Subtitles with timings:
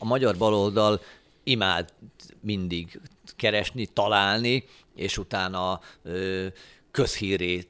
[0.00, 1.00] A magyar baloldal
[1.42, 1.92] imád
[2.40, 3.00] mindig
[3.36, 6.46] keresni, találni, és utána ö,
[6.90, 7.68] közhíré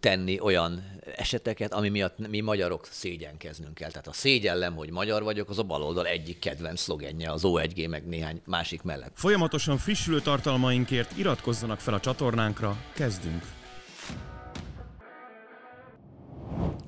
[0.00, 3.90] tenni olyan eseteket, ami miatt mi magyarok szégyenkeznünk kell.
[3.90, 8.06] Tehát a szégyellem, hogy magyar vagyok, az a baloldal egyik kedvenc szlogenje az O1G, meg
[8.06, 9.12] néhány másik mellett.
[9.14, 13.57] Folyamatosan frissülő tartalmainkért iratkozzanak fel a csatornánkra, kezdünk!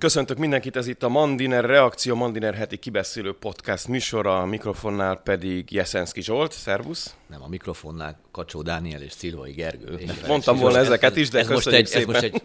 [0.01, 5.73] Köszöntök mindenkit, ez itt a Mandiner Reakció, Mandiner heti kibeszélő podcast műsora, a mikrofonnál pedig
[5.73, 7.15] Jeszenszki Zsolt, szervusz.
[7.27, 9.99] Nem, a mikrofonnál Kacsó Dániel és Szilvai Gergő.
[10.27, 12.43] Mondtam volna ez, ezeket is, de ez most, egy, ez most egy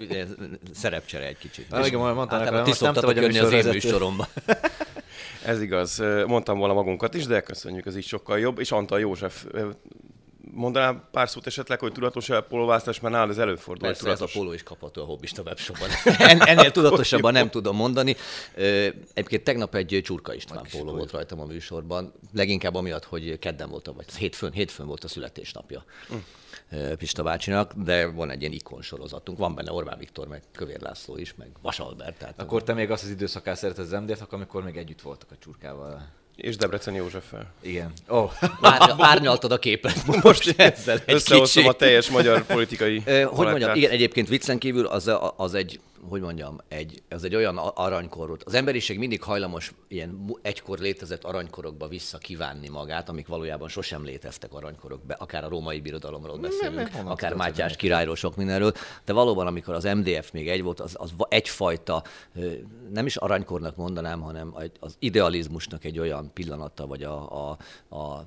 [0.73, 1.69] szerepcsere egy kicsit.
[1.69, 4.27] Na, igen, mondtam nekem, ti szoktatok jönni az én műsoromba.
[5.45, 8.59] ez igaz, mondtam volna magunkat is, de köszönjük, ez így sokkal jobb.
[8.59, 9.45] És Antal József
[10.55, 13.87] mondanál pár szót esetleg, hogy tudatos elpolóváztás, mert nálad ez előfordul.
[13.87, 14.29] Persze, tudatos.
[14.29, 15.89] ez a poló is kapható a hobbista webshopban.
[16.17, 18.15] En, ennél tudatosabban nem tudom mondani.
[19.13, 23.91] Egyébként tegnap egy Csurka István póló volt rajtam a műsorban, leginkább amiatt, hogy kedden volt,
[23.95, 25.83] vagy hétfőn, hétfőn volt a születésnapja.
[26.13, 26.17] Mm.
[26.97, 31.17] Pista bácsinak, de van egy ilyen ikon sorozatunk, van benne Orbán Viktor, meg Kövér László
[31.17, 32.17] is, meg Vasalbert.
[32.17, 35.35] Tehát Akkor te még azt az időszakát szereted az MDF, amikor még együtt voltak a
[35.39, 36.07] csurkával.
[36.35, 37.53] És Debrecen Józseffel.
[37.61, 37.91] Igen.
[38.07, 38.31] Oh.
[38.59, 43.91] Vár, várnyaltad a képet most ezzel egy Összehoztam a teljes magyar politikai Hogy mondjam, igen,
[43.91, 48.97] egyébként viccen kívül az, az egy hogy mondjam, egy, az egy olyan aranykor Az emberiség
[48.97, 55.43] mindig hajlamos ilyen egykor létezett aranykorokba vissza kívánni magát, amik valójában sosem léteztek aranykorokba, akár
[55.43, 58.71] a római birodalomról beszélünk, nem, akár Mátyás királyról, sok mindenről,
[59.05, 62.03] de valóban, amikor az MDF még egy volt, az, az egyfajta,
[62.91, 67.57] nem is aranykornak mondanám, hanem az idealizmusnak egy olyan pillanata, vagy a, a,
[67.95, 68.25] a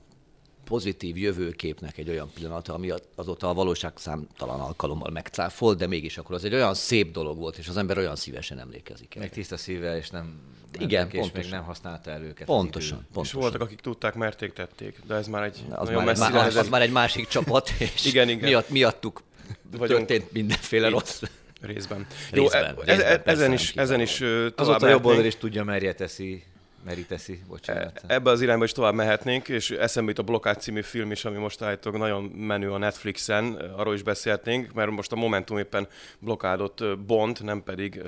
[0.69, 6.35] pozitív jövőképnek egy olyan pillanata, ami azóta a valóság számtalan alkalommal megcáfol, de mégis akkor
[6.35, 9.21] az egy olyan szép dolog volt, és az ember olyan szívesen emlékezik el.
[9.21, 10.41] Meg tiszta szívvel, és nem
[10.79, 12.47] igen, és még nem használta el őket.
[12.47, 13.41] Pontosan, pontosan.
[13.41, 16.57] És voltak, akik tudták, merték, tették, de ez már egy az nagyon már, egy, az,
[16.57, 18.49] az már egy másik csapat, és igen, igen.
[18.49, 19.23] Miatt, miattuk
[19.71, 21.21] Vagyunk történt mindenféle rossz
[21.61, 22.07] részben.
[22.07, 25.37] Részben, Jó, részben, e, e, ezen, is, ezen is tovább Azóta a jobb oldal is
[25.37, 26.45] tudja, merje teszi
[26.85, 28.03] meríteszi, bocsánat.
[28.07, 31.25] E, ebbe az irányba is tovább mehetnénk, és eszembe itt a Blokkád című film is,
[31.25, 35.89] ami most állítólag nagyon menő a Netflixen, arról is beszélhetnénk, mert most a Momentum éppen
[36.19, 38.03] blokkádot bont, nem pedig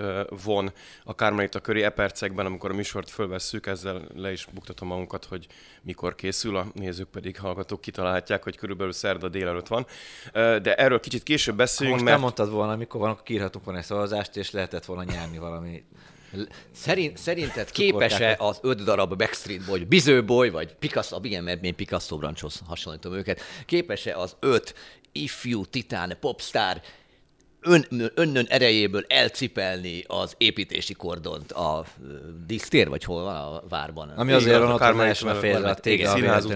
[0.44, 0.72] von
[1.04, 5.46] a Kármelita köri e percekben, amikor a műsort fölvesszük, ezzel le is buktatom magunkat, hogy
[5.82, 9.86] mikor készül, a nézők pedig hallgatók kitalálhatják, hogy körülbelül szerda délelőtt van.
[10.32, 12.16] De erről kicsit később beszélünk, most mert...
[12.16, 15.84] nem mondtad volna, mikor van, akkor kiírhatunk volna egy szavazást, és lehetett volna nyerni valami
[16.72, 21.74] Szerint, szerinted képes-e az öt darab Backstreet Boy, Biző Boy, vagy Picasso, igen, mert én
[21.74, 24.74] Picasso brancshoz hasonlítom őket, képes-e az öt
[25.12, 26.80] ifjú titán popstar
[27.62, 31.84] ön, önnön erejéből elcipelni az építési kordont a
[32.46, 34.12] disztér, vagy hol van a várban?
[34.16, 35.74] Ami azért van ott, hogy esme félre.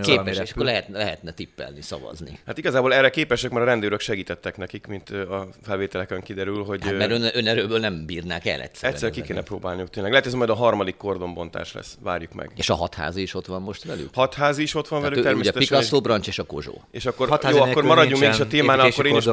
[0.03, 2.38] Képes, és akkor lehet, lehetne tippelni, szavazni.
[2.47, 6.82] Hát igazából erre képesek, mert a rendőrök segítettek nekik, mint a felvételeken kiderül, hogy...
[6.82, 8.93] Hát, mert ön, önerőből nem bírnák el egyszerűen.
[8.93, 10.12] Egyszer ki kéne próbálniuk tényleg.
[10.12, 11.97] Lehet, ez majd a harmadik kordonbontás lesz.
[12.00, 12.50] Várjuk meg.
[12.56, 14.09] És a hatházi is ott van most velük?
[14.14, 15.69] Hatházi is ott van Tehát velük, természetesen.
[15.69, 16.82] Ugye Picasso, Brancs és a Kozsó.
[16.91, 19.26] És akkor, jó, akkor maradjunk mégis a témánál, akkor én is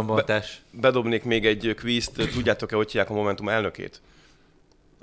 [0.71, 4.01] bedobnék még egy kvíz Tiszt, tudjátok-e, hogy hívják a Momentum elnökét?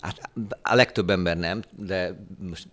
[0.01, 0.31] Hát
[0.63, 2.67] a legtöbb ember nem, de most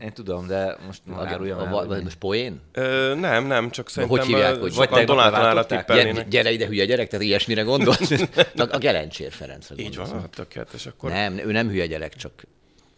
[0.00, 1.74] én tudom, de most aruljam el.
[1.74, 2.60] A, vagy most poén?
[2.72, 6.14] Ö, nem, nem, csak szerintem hogy hívják, hogy sokan Donátanára tippelnének.
[6.14, 8.10] Gyere, gyere ide, hülye gyerek, tehát ilyesmire gondolsz?
[8.56, 10.86] a Gerencsér Ferencre Így van, hát tökéletes.
[10.86, 11.10] Akkor...
[11.10, 12.44] Nem, ő nem hülye gyerek, csak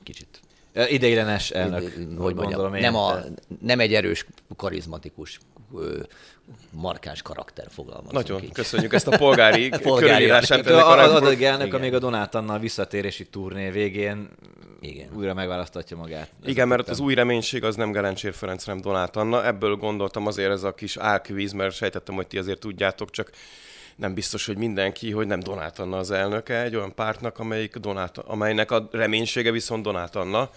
[0.02, 0.40] kicsit.
[0.88, 3.18] Ideiglenes elnök, hogy mondjam, nem, a,
[3.60, 4.26] nem egy erős,
[4.56, 5.38] karizmatikus
[6.70, 8.52] markáns karakter fogalmazunk Nagyon így.
[8.52, 10.66] köszönjük ezt a polgári, polgári körülírását.
[10.66, 14.28] Az adag amíg a Donát Anna visszatérési turné végén
[14.80, 15.08] igen.
[15.16, 16.30] újra megválasztatja magát.
[16.44, 19.46] Igen, mert az új reménység az nem Gelencsér Ferenc, nem Donát Anna.
[19.46, 23.30] Ebből gondoltam azért ez a kis álkvíz, mert sejtettem, hogy ti azért tudjátok, csak
[23.96, 28.18] nem biztos, hogy mindenki, hogy nem Donát Anna az elnöke egy olyan pártnak, amelyik Donát,
[28.18, 30.50] amelynek a reménysége viszont Donát Anna,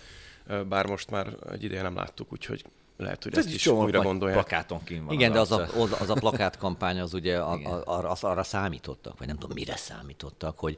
[0.70, 2.64] bár most már egy ideje nem láttuk, úgyhogy
[2.98, 4.38] lehet, hogy ezt is újra gondolják.
[4.38, 5.68] Plakáton kín van Igen, de az a,
[6.00, 10.60] az a plakátkampány az ugye a, a, az, arra számítottak, vagy nem tudom mire számítottak,
[10.60, 10.78] hogy,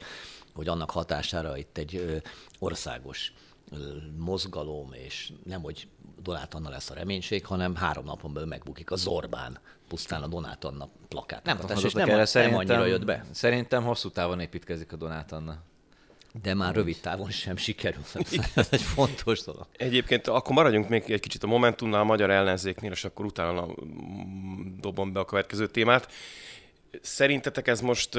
[0.53, 2.15] hogy annak hatására itt egy ö,
[2.59, 3.33] országos
[3.71, 3.77] ö,
[4.17, 5.87] mozgalom, és nem, hogy
[6.21, 10.63] Donát Anna lesz a reménység, hanem három napon belül megbukik a Zorbán, pusztán a Donát
[10.63, 11.43] Anna plakát.
[11.43, 13.25] Nem, nem, nem, nem annyira jött be.
[13.31, 15.57] Szerintem hosszú távon építkezik a Donát Anna.
[16.41, 18.01] De már rövid távon sem sikerül.
[18.55, 19.65] Ez egy fontos dolog.
[19.77, 23.65] Egyébként akkor maradjunk még egy kicsit a Momentumnál, a magyar ellenzéknél, és akkor utána
[24.79, 26.11] dobom be a következő témát.
[27.01, 28.13] Szerintetek ez most,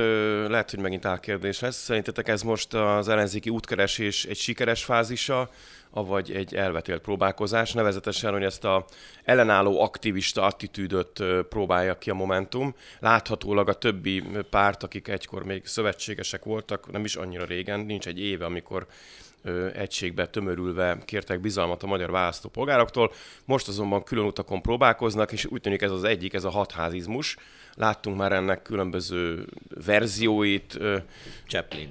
[0.49, 5.51] lehet, hogy megint álkérdés lesz, szerintetek ez most az ellenzéki útkeresés egy sikeres fázisa,
[5.91, 8.85] avagy egy elvetélt próbálkozás, nevezetesen, hogy ezt a
[9.25, 12.75] ellenálló aktivista attitűdöt próbálja ki a Momentum.
[12.99, 18.21] Láthatólag a többi párt, akik egykor még szövetségesek voltak, nem is annyira régen, nincs egy
[18.21, 18.87] éve, amikor
[19.75, 23.13] egységbe tömörülve kértek bizalmat a magyar választópolgároktól.
[23.45, 27.37] Most azonban külön utakon próbálkoznak, és úgy tűnik ez az egyik, ez a hatházizmus.
[27.75, 29.47] Láttunk már ennek különböző
[29.85, 30.79] verzióit.
[31.47, 31.89] Chaplin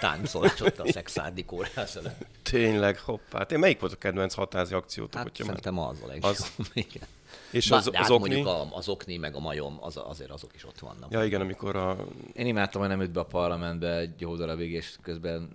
[0.00, 1.98] táncolt ott a szexádi kórház
[2.42, 3.46] Tényleg, hoppá.
[3.50, 5.14] Én melyik volt a kedvenc hatházi akciót?
[5.14, 6.30] Hát szerintem az a legjobb.
[6.30, 6.52] Az...
[6.72, 7.08] Igen.
[7.50, 8.28] És az, az, hát okni?
[8.28, 11.12] mondjuk a, az okni, meg a majom, az, azért azok is ott vannak.
[11.12, 11.96] Ja, igen, amikor a...
[12.32, 15.48] Én imádtam, hogy nem jött be a parlamentbe egy jó darabig, és közben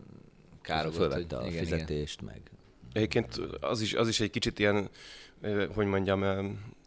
[0.65, 0.97] károgott.
[0.97, 2.33] Fölvette a igen, fizetést, igen.
[2.33, 2.51] meg...
[2.93, 4.89] Egyébként az is, az is egy kicsit ilyen,
[5.73, 6.23] hogy mondjam,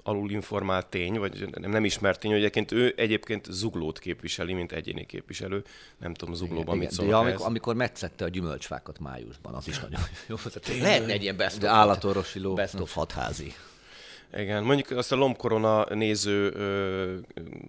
[0.08, 5.06] alulinformált tény, vagy nem, nem ismert tény, hogy egyébként ő egyébként zuglót képviseli, mint egyéni
[5.06, 5.64] képviselő.
[5.98, 7.06] Nem tudom, zuglóban igen, mit szól.
[7.06, 10.36] Ja, amikor, amikor metszette a gyümölcsfákat májusban, az is nagyon jó.
[10.80, 12.54] Lehetne egy ilyen best of, állatorvosi ló.
[12.54, 13.54] Best of hatházi.
[14.36, 17.16] Igen, mondjuk azt a lombkorona néző ö,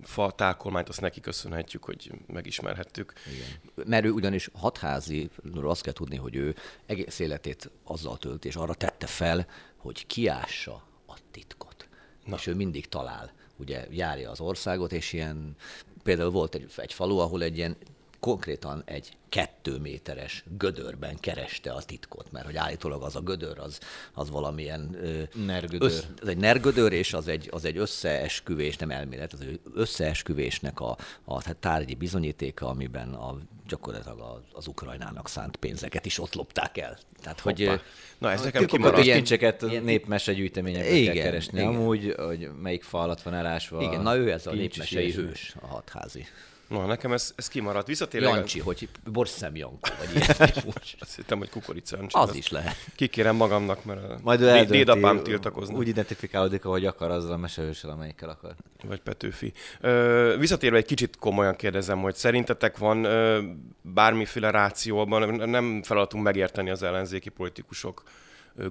[0.04, 3.14] fa tákolmányt, azt neki köszönhetjük, hogy megismerhettük.
[3.34, 3.88] Igen.
[3.88, 5.30] Mert ő ugyanis hatházi,
[5.62, 9.48] azt kell tudni, hogy ő egész életét azzal tölti, és arra tette fel,
[9.78, 11.88] hogy kiássa a titkot.
[12.26, 12.36] Na.
[12.36, 13.32] És ő mindig talál.
[13.58, 15.56] Ugye járja az országot, és ilyen,
[16.04, 17.78] például volt egy, egy falu, ahol egy ilyen
[18.20, 23.80] konkrétan egy kettő méteres gödörben kereste a titkot, mert hogy állítólag az a gödör az,
[24.14, 24.98] az valamilyen...
[25.46, 25.90] Nergödör.
[25.90, 30.80] Össz, az egy nergödör, és az egy, az egy összeesküvés, nem elmélet, az egy összeesküvésnek
[30.80, 33.38] a, a tárgyi bizonyítéka, amiben a,
[33.68, 36.98] gyakorlatilag az, az Ukrajnának szánt pénzeket is ott lopták el.
[37.22, 37.82] Tehát, hogy...
[38.18, 39.04] Na, ez nekem kimaradt.
[39.04, 41.60] Ilyen, kincseket ilyen, népmesegyűjteményekbe igen, kell keresni.
[41.60, 41.76] Igen.
[41.76, 43.82] Amúgy, hogy melyik fa alatt van elásva.
[43.82, 46.26] Igen, na ő ez a népmesei hős, a hatházi.
[46.70, 47.88] Na, nekem ez, ez kimaradt.
[47.88, 48.28] Visszatérve...
[48.28, 50.36] Jancsi, hogy borszem Jankó, vagy ilyen
[51.00, 52.18] Azt hittem, hogy kukorica Jancsi.
[52.18, 52.76] Az is lehet.
[52.96, 55.78] Kikérem magamnak, mert a Majd ő dédapám tiltakozna.
[55.78, 58.56] Úgy identifikálódik, ahogy akar azzal a mesehőssel, amelyikkel akar.
[58.88, 59.54] Vagy Petőfi.
[59.82, 63.42] Ö, visszatérve egy kicsit komolyan kérdezem, hogy szerintetek van ö,
[63.82, 68.04] bármiféle ráció abban, nem feladatunk megérteni az ellenzéki politikusok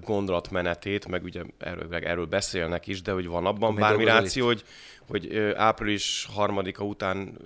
[0.05, 4.65] gondolatmenetét, meg ugye erről, erről beszélnek is, de hogy van abban bármi ráció, hogy,
[5.09, 7.39] hogy április harmadika után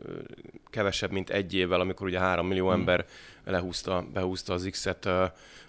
[0.70, 2.78] kevesebb, mint egy évvel, amikor ugye három millió hmm.
[2.78, 3.06] ember
[3.44, 5.06] lehúzta, behúzta az X-et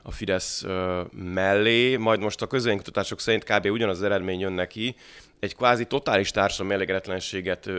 [0.02, 0.66] a Fidesz
[1.12, 3.66] mellé, majd most a közvénykutatások szerint kb.
[3.66, 4.96] ugyanaz az eredmény jön neki,
[5.40, 7.70] egy kvázi totális társadalmi elégedetlenséget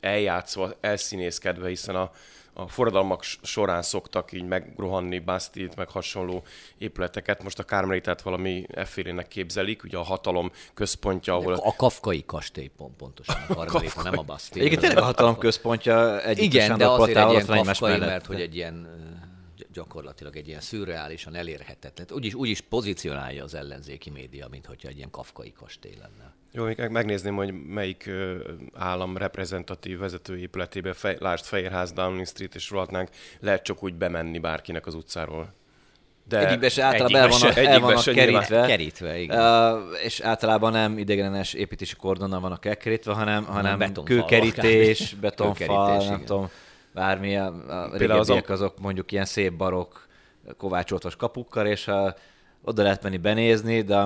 [0.00, 2.10] eljátszva, elszínészkedve, hiszen a,
[2.52, 6.42] a forradalmak során szoktak így megrohanni Bastit, meg hasonló
[6.78, 7.42] épületeket.
[7.42, 11.52] Most a Kármelitát valami effélének képzelik, ugye a hatalom központja, ahol...
[11.52, 14.56] A kafkai kastély pont, pontosan, a Kármelita, nem a Bastit.
[14.56, 18.54] Egyébként tényleg a hatalom központja egy Igen, de azért egy ilyen kafkai, mert hogy egy
[18.54, 18.88] ilyen
[19.72, 22.06] gyakorlatilag egy ilyen szürreálisan elérhetetlen.
[22.12, 26.34] Úgyis, úgyis pozícionálja az ellenzéki média, mint hogyha egy ilyen kafkai kastély lenne.
[26.52, 28.10] Jó, még megnézném, hogy melyik
[28.74, 33.08] állam reprezentatív vezetőépületébe, fej, lásd Fehérház, Downing Street, és rohadnánk,
[33.40, 35.52] lehet csak úgy bemenni bárkinek az utcáról.
[36.28, 39.38] De egyikbe se általában el vannak, el vannak kerítve, kerítve igen.
[39.38, 46.06] Uh, és általában nem idegenenes építési kordonnal vannak elkerítve, hanem, hanem betonfal, kőkerítés, betonfal, nem
[46.06, 46.24] igen.
[46.24, 46.50] tudom,
[46.92, 47.36] bármi.
[47.36, 48.60] A, a régebbiek az...
[48.60, 50.08] azok mondjuk ilyen szép barok
[50.56, 52.16] kovácsoltvas kapukkal, és a,
[52.62, 54.04] oda lehet menni benézni, de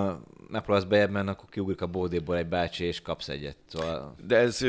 [0.49, 3.57] megpróbálsz bejebb menni, akkor kiugrik a bódéból egy bácsi, és kapsz egyet.
[3.67, 4.15] Szóval...
[4.27, 4.61] De ez,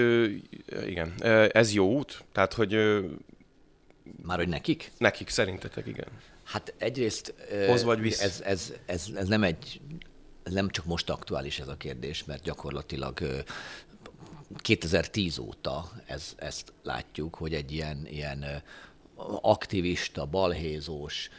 [0.86, 1.14] igen,
[1.52, 2.24] ez jó út?
[2.32, 2.78] Tehát, hogy...
[4.22, 4.92] Már hogy nekik?
[4.98, 6.08] Nekik, szerintetek, igen.
[6.44, 7.34] Hát egyrészt
[7.68, 8.22] Hoz vagy visz.
[8.22, 9.82] Ez, ez, ez, ez, nem egy,
[10.44, 13.20] ez nem csak most aktuális ez a kérdés, mert gyakorlatilag
[14.56, 18.46] 2010 óta ez, ezt látjuk, hogy egy ilyen, ilyen
[19.42, 21.30] aktivista, balhézós,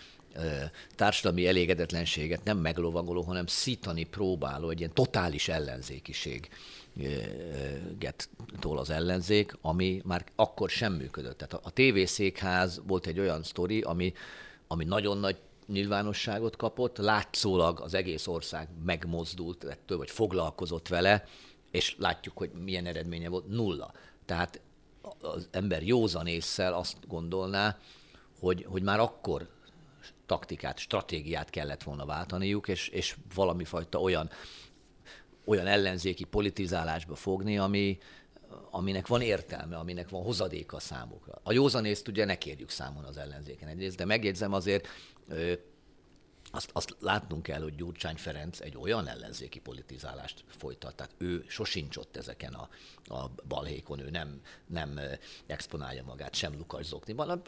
[0.94, 6.48] társadalmi elégedetlenséget nem meglovagoló, hanem szítani próbáló, egy ilyen totális ellenzékiség
[8.58, 11.38] tól az ellenzék, ami már akkor sem működött.
[11.38, 14.12] Tehát a, tévészékház volt egy olyan sztori, ami,
[14.66, 21.24] ami nagyon nagy nyilvánosságot kapott, látszólag az egész ország megmozdult ettől, vagy foglalkozott vele,
[21.70, 23.92] és látjuk, hogy milyen eredménye volt, nulla.
[24.24, 24.60] Tehát
[25.20, 27.78] az ember józan észsel azt gondolná,
[28.40, 29.48] hogy, hogy már akkor
[30.26, 34.30] taktikát, stratégiát kellett volna váltaniuk, és, és valami fajta olyan,
[35.44, 37.98] olyan ellenzéki politizálásba fogni, ami,
[38.70, 41.40] aminek van értelme, aminek van hozadéka számukra.
[41.42, 44.88] A józanészt ugye ne kérjük számon az ellenzéken egyrészt, de megjegyzem azért,
[46.56, 51.96] azt, azt látnunk kell, hogy Gyurcsány Ferenc egy olyan ellenzéki politizálást folytat, tehát ő sosincs
[51.96, 52.68] ott ezeken a,
[53.14, 55.00] a balhékon, ő nem, nem
[55.46, 57.42] exponálja magát sem Lukas Zokniban,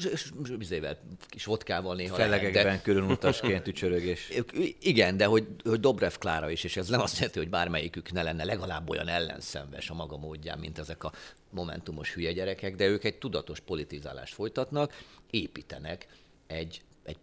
[0.59, 0.99] bizével,
[1.29, 2.93] kis vodkával néha Felegekben lehet, de...
[2.93, 4.33] körülutasként ücsörögés.
[4.81, 8.23] Igen, de hogy, hogy Dobrev Klára is, és ez nem azt jelenti, hogy bármelyikük ne
[8.23, 11.12] lenne legalább olyan ellenszenves a maga módján, mint ezek a
[11.50, 14.95] momentumos hülye gyerekek, de ők egy tudatos politizálást folytatnak,
[15.31, 16.07] építenek
[16.47, 17.19] egy, egy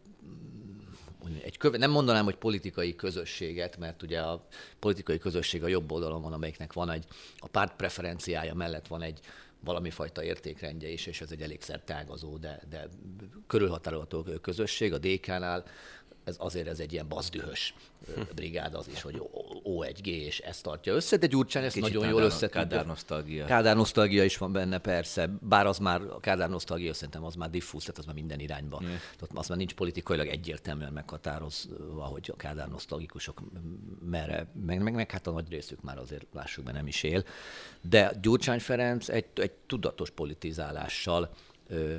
[1.43, 4.47] egy köve, nem mondanám, hogy politikai közösséget, mert ugye a
[4.79, 7.05] politikai közösség a jobb oldalon van, amelyiknek van egy,
[7.37, 9.19] a párt preferenciája mellett van egy
[9.65, 12.87] valami fajta értékrendje is, és ez egy elég tágazó, de, de
[13.47, 14.93] körülhatárolható közösség.
[14.93, 15.65] A DK-nál
[16.25, 17.73] ez azért ez egy ilyen bazdühös
[18.35, 19.21] brigád az is, hogy
[19.63, 23.45] O1G, és ezt tartja össze, de Gyurcsány ezt Kicsit nagyon jól össze Kádár nosztalgia.
[23.45, 27.49] Kádár nosztalgia is van benne, persze, bár az már, a Kádár nosztalgia szerintem az már
[27.49, 28.77] diffúz, tehát az már minden irányba.
[28.77, 33.41] Tehát az már nincs politikailag egyértelműen meghatározva, hogy a Kádár nosztalgikusok
[34.09, 37.23] merre, meg, meg, meg hát a nagy részük már azért lássuk be nem is él.
[37.81, 41.29] De Gyurcsány Ferenc egy, egy tudatos politizálással
[41.67, 41.95] ö,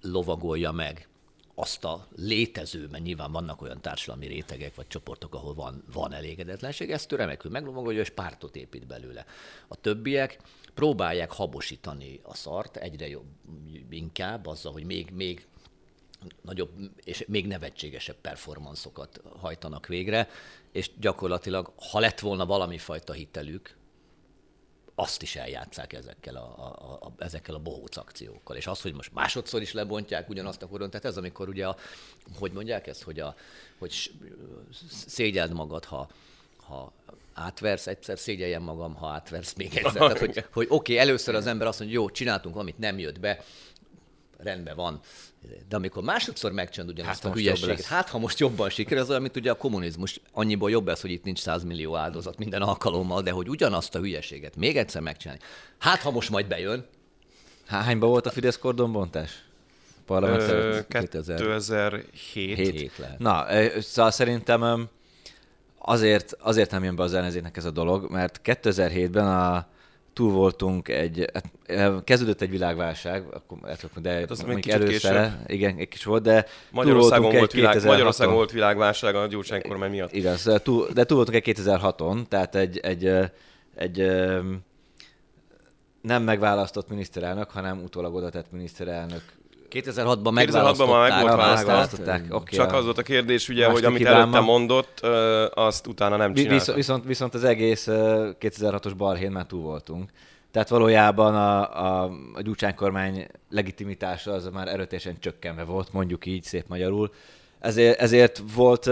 [0.00, 1.06] lovagolja meg
[1.54, 6.90] azt a létező, mert nyilván vannak olyan társadalmi rétegek vagy csoportok, ahol van, van elégedetlenség,
[6.90, 9.24] ezt ő remekül meglovagolja, és pártot épít belőle.
[9.68, 10.40] A többiek
[10.74, 13.26] próbálják habosítani a szart egyre jobb,
[13.90, 15.46] inkább azzal, hogy még, még
[16.40, 16.70] nagyobb
[17.04, 20.28] és még nevetségesebb performanszokat hajtanak végre,
[20.72, 23.76] és gyakorlatilag, ha lett volna valami fajta hitelük,
[24.94, 28.56] azt is eljátszák ezekkel a, a, a, ezekkel a bohóc akciókkal.
[28.56, 31.76] És az, hogy most másodszor is lebontják ugyanazt a koron, tehát ez amikor ugye, a,
[32.38, 33.34] hogy mondják ezt, hogy, a,
[33.78, 34.10] hogy
[35.06, 36.08] szégyeld magad, ha,
[36.56, 36.92] ha
[37.32, 39.92] átversz egyszer, szégyeljem magam, ha átversz még egyszer.
[39.92, 43.20] Tehát, hogy, hogy oké, okay, először az ember azt mondja, jó, csináltunk valamit, nem jött
[43.20, 43.44] be,
[44.36, 45.00] rendben van.
[45.68, 49.22] De amikor másodszor megcsend ugyanazt hát a hülyeséget, hát ha most jobban sikerül, az olyan,
[49.22, 50.20] mint ugye a kommunizmus.
[50.32, 53.98] Annyiból jobb ez, hogy itt nincs 100 millió áldozat minden alkalommal, de hogy ugyanazt a
[53.98, 55.42] hülyeséget még egyszer megcsinálni.
[55.78, 56.86] Hát ha most majd bejön.
[57.66, 59.44] Hányban volt a Fidesz kordonbontás?
[60.06, 62.10] Parlament 2007.
[62.32, 63.18] 7 lehet.
[63.18, 63.46] Na,
[63.80, 64.88] szóval szerintem
[65.78, 69.66] azért, azért nem jön be az ellenzéknek ez a dolog, mert 2007-ben a
[70.12, 73.58] túl voltunk egy, hát, eh, kezdődött egy világválság, akkor,
[74.02, 78.50] de hát az még először, igen, egy kis volt, de Magyarországon, volt, világ, Magyarországon volt
[78.50, 80.12] világválság a Gyurcsány kormány miatt.
[80.12, 83.06] Igaz, túl, de túl voltunk egy 2006-on, tehát egy, egy,
[83.74, 84.12] egy, egy
[86.00, 89.22] nem megválasztott miniszterelnök, hanem utólag oda tett miniszterelnök
[89.72, 90.88] 2006-ban megválasztották.
[90.88, 92.24] 2006-ban már meg volt választották.
[92.28, 95.00] Okay, Csak az volt a kérdés, ugye, hogy amit előtte mondott,
[95.54, 96.54] azt utána nem csinálta.
[96.54, 100.10] Viszont, viszont, viszont az egész 2006-os balhén már túl voltunk.
[100.50, 106.42] Tehát valójában a, a, a Gyurcsány kormány legitimitása az már erőteljesen csökkenve volt, mondjuk így
[106.42, 107.12] szép magyarul.
[107.58, 108.84] Ezért, ezért volt,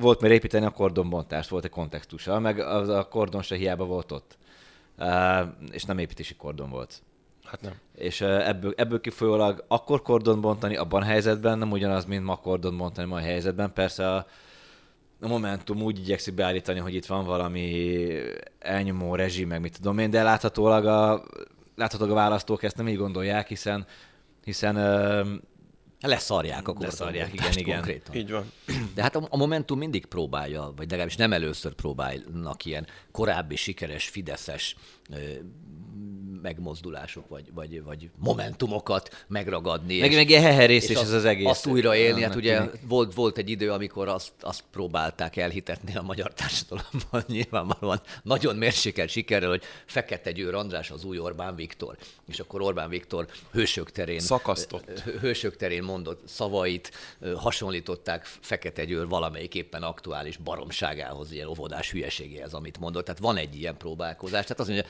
[0.00, 4.12] volt még építeni a kordonbontást, volt egy kontextusa, meg az a kordon se hiába volt
[4.12, 4.38] ott.
[5.70, 7.02] És nem építési kordon volt.
[7.50, 7.72] Hát nem.
[7.94, 12.76] És ebből, ebből kifolyólag akkor kordon bontani abban a helyzetben nem ugyanaz, mint ma kordon
[12.76, 13.72] bontani mai helyzetben.
[13.72, 14.26] Persze a,
[15.20, 18.06] a Momentum úgy igyekszik beállítani, hogy itt van valami
[18.58, 21.24] elnyomó rezsim, meg mit tudom én, de láthatólag a,
[21.74, 23.86] láthatólag a választók ezt nem így gondolják, hiszen
[24.44, 24.76] hiszen
[26.00, 27.74] Leszarják a Leszarják, igen, igen.
[27.74, 28.14] Konkrétan.
[28.14, 28.52] Így van.
[28.94, 34.08] De hát a, a Momentum mindig próbálja, vagy legalábbis nem először próbálnak ilyen korábbi sikeres
[34.08, 34.76] Fideszes
[36.42, 39.98] megmozdulások, vagy, vagy, vagy momentumokat megragadni.
[39.98, 41.46] Meg, és, meg ilyen heherész is ez az egész.
[41.46, 46.32] Azt újraélni, hát ugye volt, volt egy idő, amikor azt, azt próbálták elhitetni a magyar
[46.32, 51.96] társadalomban, nyilvánvalóan nagyon mérsékelt sikerrel, hogy Fekete Győr András az új Orbán Viktor.
[52.28, 55.00] És akkor Orbán Viktor hősök terén, Szakasztott.
[55.00, 56.92] hősök terén mondott szavait,
[57.36, 63.04] hasonlították Fekete Győr valamelyik éppen aktuális baromságához, ilyen óvodás hülyeségéhez, amit mondott.
[63.04, 64.42] Tehát van egy ilyen próbálkozás.
[64.42, 64.84] Tehát az mondja,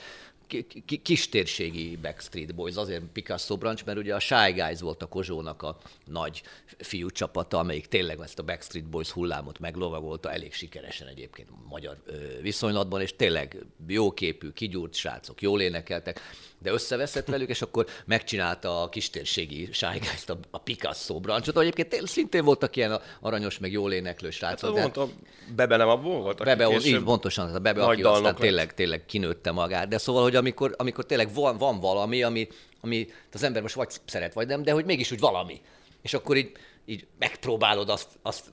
[1.02, 5.78] kistérségi Backstreet Boys, azért Picasso branch, mert ugye a Shy Guys volt a Kozsónak a
[6.04, 6.42] nagy
[6.78, 11.96] fiú csapata, amelyik tényleg ezt a Backstreet Boys hullámot meglovagolta, elég sikeresen egyébként magyar
[12.40, 16.20] viszonylatban, és tényleg jóképű, kigyúrt srácok, jól énekeltek,
[16.58, 22.06] de összeveszett velük, és akkor megcsinálta a kistérségi Shy Guys, a, a Picasso branchot, egyébként
[22.06, 24.76] szintén voltak ilyen aranyos, meg jól éneklő srácok.
[24.76, 25.14] Hát, mondta,
[25.56, 26.44] Bebe nem abból volt?
[26.44, 30.74] Bebe, így pontosan, a Bebe, aki aztán tényleg, tényleg kinőtte magát, de szóval, hogy amikor,
[30.78, 32.48] amikor tényleg van, van valami, ami,
[32.80, 35.60] ami az ember most vagy szeret, vagy nem, de hogy mégis úgy valami.
[36.02, 36.52] És akkor így
[36.84, 38.44] így megpróbálod azt, azt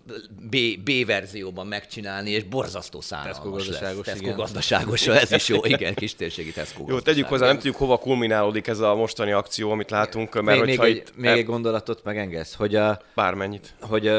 [0.49, 4.01] B, B verzióban megcsinálni, és borzasztó szánalmas lesz.
[4.03, 8.67] Tesco gazdaságos, ez is jó, igen, kistérségi Tesco Jó, tegyük hozzá, nem tudjuk hova kulminálódik
[8.67, 11.07] ez a mostani akció, amit látunk, mert még, még, itt...
[11.07, 13.73] Egy, még egy gondolatot megengedsz, hogy a, Bármennyit.
[13.81, 14.11] Hogy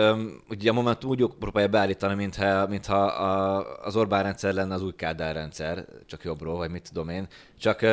[0.49, 4.95] ugye a moment úgy próbálja beállítani, mintha, mintha a, az Orbán rendszer lenne az új
[4.97, 7.27] Kádár rendszer, csak jobbról, vagy mit tudom én.
[7.59, 7.85] Csak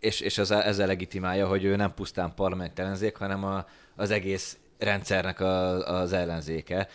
[0.00, 4.58] és, és ez, ezzel legitimálja, hogy ő nem pusztán parlament ellenzék, hanem a, az egész
[4.78, 6.88] rendszernek a, az ellenzéke.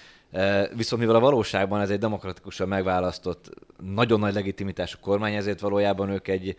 [0.76, 3.50] Viszont mivel a valóságban ez egy demokratikusan megválasztott,
[3.94, 6.56] nagyon nagy legitimitású kormány, ezért valójában ők egy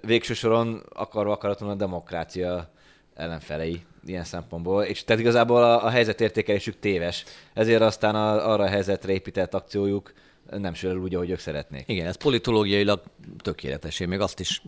[0.00, 2.70] végső soron akarva akaratlan a demokrácia
[3.14, 8.68] ellenfelei ilyen szempontból, és tehát igazából a, a helyzetértékelésük téves, ezért aztán a, arra a
[8.68, 10.12] helyzetre épített akciójuk
[10.50, 11.88] nem sül úgy, ahogy ők szeretnék.
[11.88, 13.02] Igen, ez politológiailag
[13.38, 14.00] tökéletes.
[14.00, 14.62] Én még azt is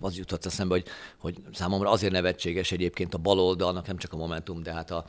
[0.00, 0.86] az jutott eszembe, hogy,
[1.18, 5.04] hogy számomra azért nevetséges egyébként a baloldalnak, nem csak a Momentum, de hát a,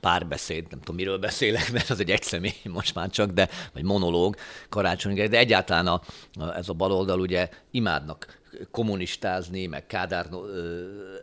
[0.00, 4.36] párbeszéd, nem tudom miről beszélek, mert az egy egyszemély most már csak, de, vagy monológ
[4.68, 6.00] karácsony, de egyáltalán a,
[6.56, 8.38] ez a baloldal ugye imádnak
[8.70, 10.28] kommunistázni, meg Kádár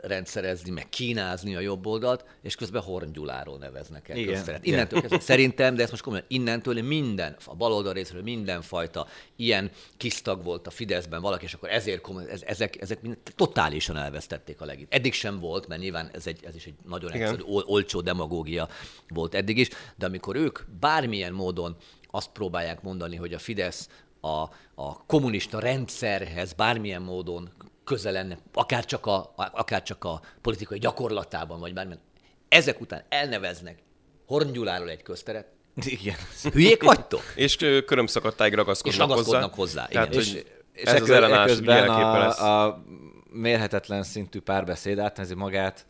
[0.02, 4.34] rendszerezni, meg kínázni a jobb oldalt, és közben Horn Gyuláról neveznek el Igen.
[4.34, 4.66] közteret.
[4.66, 10.44] Innentől kezdve, szerintem, de ezt most komolyan, innentől minden, a baloldal részéről mindenfajta ilyen kisztag
[10.44, 14.94] volt a Fideszben valaki, és akkor ezért ez, ezek, ezek mind, totálisan elvesztették a legit.
[14.94, 17.22] Eddig sem volt, mert nyilván ez, egy, ez is egy nagyon Igen.
[17.22, 18.68] egyszerű, ol, olcsó demagógia
[19.08, 21.76] volt eddig is, de amikor ők bármilyen módon
[22.16, 23.90] azt próbálják mondani, hogy a Fidesz
[24.24, 27.50] a, a kommunista rendszerhez bármilyen módon
[27.84, 32.02] köze lenne, akár csak a, akár csak a politikai gyakorlatában, vagy bármilyen.
[32.48, 33.78] Ezek után elneveznek
[34.26, 36.16] Horn Gyuláról egy közteret, igen.
[36.52, 37.22] Hülyék vagytok?
[37.36, 39.82] és körömszakadtáig ragaszkodnak, és ragaszkodnak hozzá.
[39.82, 39.92] hozzá.
[39.92, 40.34] Tehát, és,
[40.74, 41.60] és ez az ellenállás
[42.40, 42.84] a, a
[43.32, 45.86] mérhetetlen szintű párbeszéd átnezi magát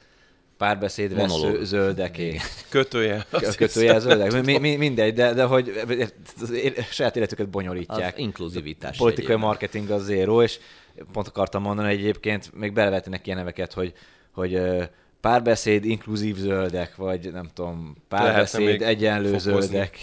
[0.64, 1.14] párbeszéd
[1.62, 2.40] zöldeké.
[2.70, 3.26] Kötője.
[3.58, 4.44] Kötője zöldek.
[4.44, 5.84] Mi, mi, mindegy, de, de hogy
[6.92, 8.14] saját életüket bonyolítják.
[8.14, 8.96] Az inkluzivitás.
[8.96, 9.48] A politikai egyébben.
[9.48, 10.60] marketing az zéró, és
[11.12, 13.94] pont akartam mondani, egyébként még belevetnek ilyen neveket, hogy,
[14.32, 14.62] hogy
[15.22, 19.62] párbeszéd, inkluzív zöldek, vagy nem tudom, párbeszéd, egyenlő fokozni.
[19.62, 19.98] zöldek.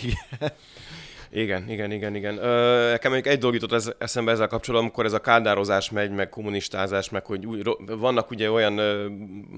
[1.32, 2.38] Igen, igen, igen, igen.
[2.38, 6.28] Ö, nekem egy dolog jutott ez, eszembe ezzel kapcsolatban, amikor ez a kádározás megy, meg
[6.28, 9.06] kommunistázás, meg hogy új, vannak ugye olyan ö,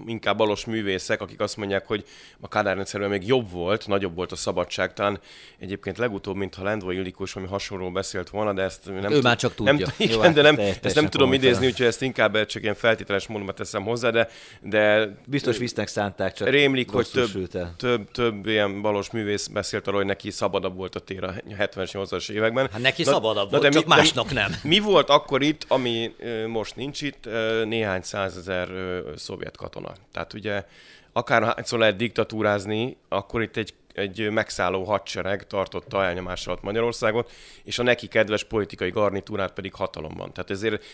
[0.06, 2.04] inkább balos művészek, akik azt mondják, hogy
[2.40, 4.92] a kádárrendszerben még jobb volt, nagyobb volt a szabadság.
[4.92, 5.20] Talán
[5.58, 9.54] egyébként legutóbb, mintha Lendvai Ildikós valami hasonló beszélt volna, de ezt nem ő már csak
[9.54, 9.72] tudja.
[9.72, 13.26] Nem, igen, Jó, de nem, ezt nem tudom idézni, úgyhogy ezt inkább csak ilyen feltételes
[13.26, 14.28] módon teszem hozzá, de,
[14.60, 19.98] de biztos visznek szánták, csak rémlik, hogy több, több, több, ilyen balos művész beszélt arról,
[19.98, 21.32] hogy neki szabadabb volt a tér a
[21.66, 22.68] 70-es, 80-as években.
[22.72, 24.54] Hát neki na, szabadabb na, volt, de csak mi, másnak de nem.
[24.62, 26.14] Mi volt akkor itt, ami
[26.46, 27.28] most nincs itt,
[27.64, 28.68] néhány százezer
[29.16, 29.92] szovjet katona.
[30.12, 30.64] Tehát ugye
[31.12, 37.30] akárhányszor lehet diktatúrázni, akkor itt egy egy megszálló hadsereg tartotta elnyomás alatt Magyarországot,
[37.64, 40.32] és a neki kedves politikai garnitúrát pedig hatalomban.
[40.32, 40.84] Tehát ezért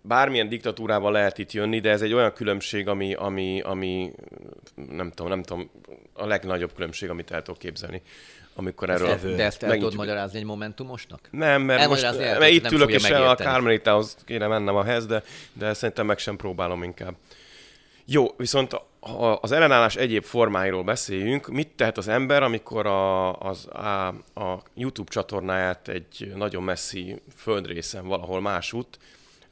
[0.00, 4.12] bármilyen diktatúrával lehet itt jönni, de ez egy olyan különbség, ami, ami, ami
[4.74, 5.70] nem tudom, nem tudom,
[6.12, 8.02] a legnagyobb különbség, amit el tudok képzelni
[8.58, 9.10] amikor erről...
[9.10, 11.28] Ezt, de ezt el tudod magyarázni egy momentumosnak?
[11.30, 15.06] Nem, mert most el, mert itt ülök, és el a Kármelitához kéne mennem a hez,
[15.06, 17.14] de, de szerintem meg sem próbálom inkább.
[18.04, 23.66] Jó, viszont ha az ellenállás egyéb formáiról beszéljünk, mit tehet az ember, amikor a, az,
[23.66, 28.98] a, a YouTube csatornáját egy nagyon messzi földrészen valahol másút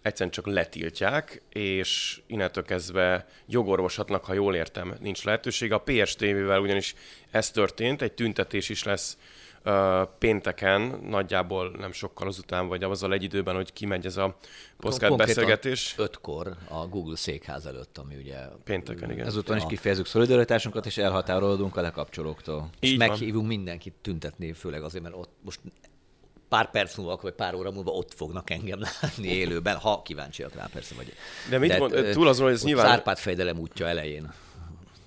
[0.06, 5.72] egyszerűen csak letiltják, és innentől kezdve jogorvoshatnak, ha jól értem, nincs lehetőség.
[5.72, 6.94] A PSTV-vel ugyanis
[7.30, 9.18] ez történt, egy tüntetés is lesz
[9.64, 9.72] uh,
[10.18, 14.36] pénteken, nagyjából nem sokkal azután, vagy azzal egy időben, hogy kimegy ez a
[14.76, 15.94] podcast beszélgetés.
[15.98, 18.38] ötkor a Google székház előtt, ami ugye...
[18.64, 19.26] Pénteken, igen.
[19.26, 22.70] Ezúton is kifejezzük szolidaritásunkat, és elhatárolódunk a lekapcsolóktól.
[22.80, 23.56] És Így meghívunk van.
[23.56, 25.60] mindenkit tüntetni, főleg azért, mert ott most
[26.48, 30.68] pár perc múlva, vagy pár óra múlva ott fognak engem látni élőben, ha kíváncsiak rá
[30.72, 30.94] persze.
[30.94, 31.12] Vagy.
[31.50, 32.86] De mit De, mond, túl azon, hogy ez nyilván...
[32.86, 34.32] Szárpád fejdelem útja elején.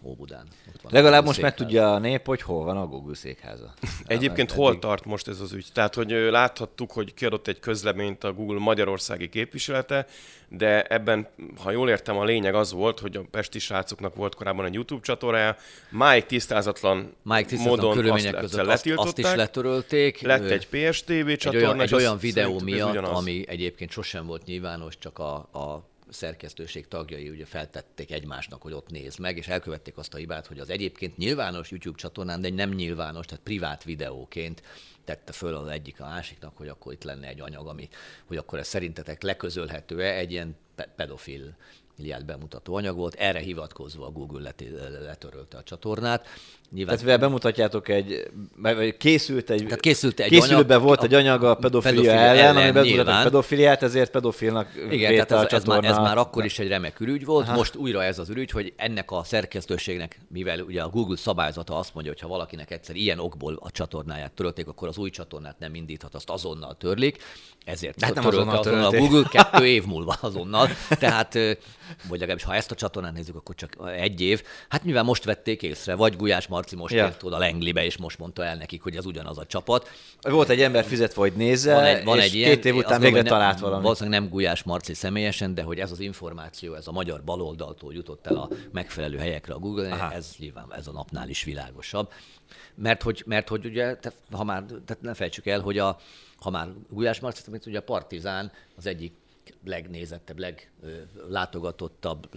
[0.03, 0.47] Óbudán.
[0.89, 3.73] Legalább most meg tudja a nép, hogy hol van a Google székháza.
[4.05, 5.65] Egyébként hol tart most ez az ügy?
[5.73, 10.05] Tehát, hogy láthattuk, hogy kiadott egy közleményt a Google magyarországi képviselete,
[10.47, 11.27] de ebben,
[11.63, 15.01] ha jól értem, a lényeg az volt, hogy a pesti srácoknak volt korábban egy YouTube
[15.01, 15.55] csatornája,
[15.89, 20.21] máig tisztázatlan, máig tisztázatlan módon körülmények azt között azt, azt is letörölték.
[20.21, 21.57] Lett egy PSTV csatorna.
[21.57, 26.87] Egy olyan, egy olyan videó miatt, ami egyébként sosem volt nyilvános, csak a, a szerkesztőség
[26.87, 30.69] tagjai ugye feltették egymásnak, hogy ott néz meg, és elkövették azt a hibát, hogy az
[30.69, 34.63] egyébként nyilvános YouTube csatornán, de nem nyilvános, tehát privát videóként
[35.03, 37.89] tette föl az egyik a másiknak, hogy akkor itt lenne egy anyag, ami,
[38.25, 40.13] hogy akkor ez szerintetek leközölhető-e?
[40.15, 40.55] Egy ilyen
[40.95, 41.55] pedofil
[41.99, 44.53] Iliát bemutató anyag volt, erre hivatkozva a Google
[44.99, 46.27] letörölte a csatornát,
[46.73, 46.97] Nyilván.
[46.97, 51.55] Tehát bemutatjátok egy, vagy készült egy, Tehát készült egy készülőben anyag, volt egy anyag a
[51.55, 55.83] pedofilia, pedofilia ellen, ellen ami bemutatja a pedofiliát, ezért pedofilnak Igen, tehát ez, ez, már,
[55.83, 57.57] ez már akkor is egy remek ürügy volt, Aha.
[57.57, 61.93] most újra ez az ürügy, hogy ennek a szerkesztőségnek, mivel ugye a Google szabályzata azt
[61.93, 65.75] mondja, hogy ha valakinek egyszer ilyen okból a csatornáját törölték, akkor az új csatornát nem
[65.75, 67.17] indíthat, azt azonnal törlik,
[67.65, 70.69] ezért hát nem azonnal, azonnal a Google kettő év múlva azonnal.
[70.89, 71.33] Tehát,
[72.07, 74.43] vagy legalábbis ha ezt a csatornát nézzük, akkor csak egy év.
[74.69, 77.05] Hát mivel most vették észre, vagy Gulyás Marci most ja.
[77.05, 79.89] ért oda Lenglibe, és most mondta el nekik, hogy ez ugyanaz a csapat.
[80.21, 83.01] Volt egy ember fizetve, hogy nézze, van egy, van és egy ilyen, két év után
[83.01, 83.81] végre talált valami.
[83.81, 88.27] Valószínűleg nem Gulyás Marci személyesen, de hogy ez az információ, ez a magyar baloldaltól jutott
[88.27, 92.11] el a megfelelő helyekre a google ez nyilván ez a napnál is világosabb.
[92.75, 95.97] Mert hogy, mert hogy ugye, te, ha már, tehát ne felejtsük el, hogy a,
[96.39, 99.13] ha már Gulyás Marci, amit ugye a Partizán az egyik
[99.65, 102.29] legnézettebb, leglátogatottabb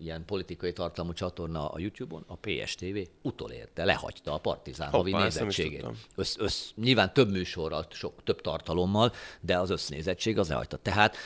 [0.00, 5.86] ilyen politikai tartalmú csatorna a YouTube-on, a PSTV utolérte, lehagyta a Partizán havi nézettségét.
[6.14, 10.76] Össz, össz, nyilván több műsorral, sok, több tartalommal, de az össznézettség az lehagyta.
[10.76, 11.16] Tehát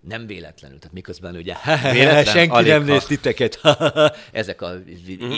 [0.00, 1.54] nem véletlenül, tehát miközben ugye
[1.92, 3.60] Véletlen, senki nem néz titeket.
[4.32, 4.74] Ezek a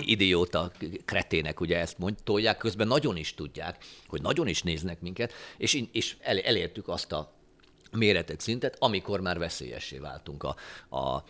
[0.04, 0.72] idióta
[1.04, 6.16] kretének ugye ezt mondják, közben nagyon is tudják, hogy nagyon is néznek minket, és, és
[6.20, 7.37] elértük azt a
[7.90, 10.56] méretet szintet, amikor már veszélyessé váltunk a,
[10.96, 11.24] a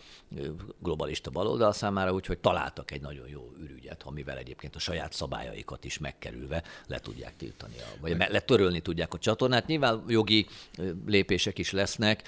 [0.79, 5.97] globalista baloldal számára, úgyhogy találtak egy nagyon jó ürügyet, amivel egyébként a saját szabályaikat is
[5.97, 9.67] megkerülve le tudják tiltani, vagy letörölni tudják a csatornát.
[9.67, 10.47] Nyilván jogi
[11.05, 12.27] lépések is lesznek,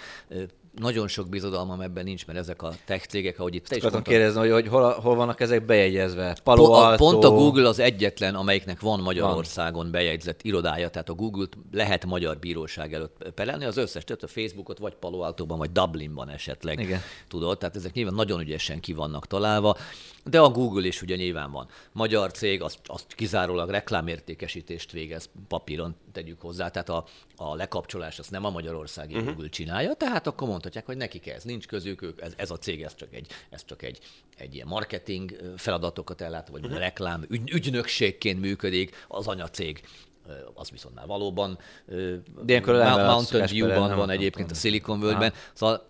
[0.79, 4.03] nagyon sok bizodalmam ebben nincs, mert ezek a tech cégek, ahogy itt te is mondtad,
[4.03, 6.38] kérdezni, hogy, hogy hol, hol, vannak ezek bejegyezve?
[6.43, 7.03] Palo Alto...
[7.03, 9.91] Pont a Google az egyetlen, amelyiknek van Magyarországon van.
[9.91, 14.77] bejegyzett irodája, tehát a google lehet magyar bíróság előtt perelni, az összes, tehát a Facebookot
[14.77, 17.01] vagy Palo Alto-ban, vagy Dublinban esetleg Igen.
[17.27, 19.77] tudod, tehát ezek nyilván nagyon ügyesen ki vannak találva,
[20.23, 21.67] de a Google is ugye nyilván van.
[21.91, 28.32] Magyar cég, azt, azt kizárólag reklámértékesítést végez, papíron tegyük hozzá, tehát a, a lekapcsolás azt
[28.32, 29.30] nem a magyarországi uh-huh.
[29.30, 32.84] Google csinálja, tehát akkor mondhatják, hogy nekik ez nincs közük, ők, ez, ez a cég,
[32.84, 34.00] ez csak egy, ez csak egy,
[34.38, 36.80] egy ilyen marketing feladatokat ellát, vagy uh-huh.
[36.80, 39.82] reklám, ügy, ügynökségként működik, az anyacég
[40.54, 41.58] az viszont már valóban
[42.43, 45.89] De Mountain View-ban van egyébként a Silicon Valley-ben, szóval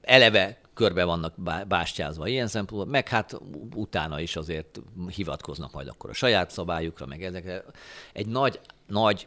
[0.00, 1.34] eleve körbe vannak
[1.68, 3.40] bástyázva ilyen szempontból, meg hát
[3.74, 4.80] utána is azért
[5.14, 7.64] hivatkoznak majd akkor a saját szabályukra, meg ezekre.
[8.12, 9.26] Egy nagy, nagy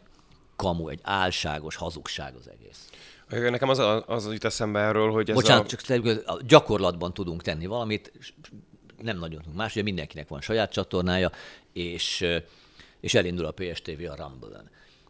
[0.58, 2.90] kamu, egy álságos hazugság az egész.
[3.50, 5.76] Nekem az, az jut eszembe erről, hogy ez Bocsánat, a...
[5.76, 8.12] csak gyakorlatban tudunk tenni valamit,
[9.02, 11.32] nem nagyon tudunk más, ugye mindenkinek van saját csatornája,
[11.74, 12.26] és,
[13.00, 14.70] és elindul a PSTV a Rumble-en.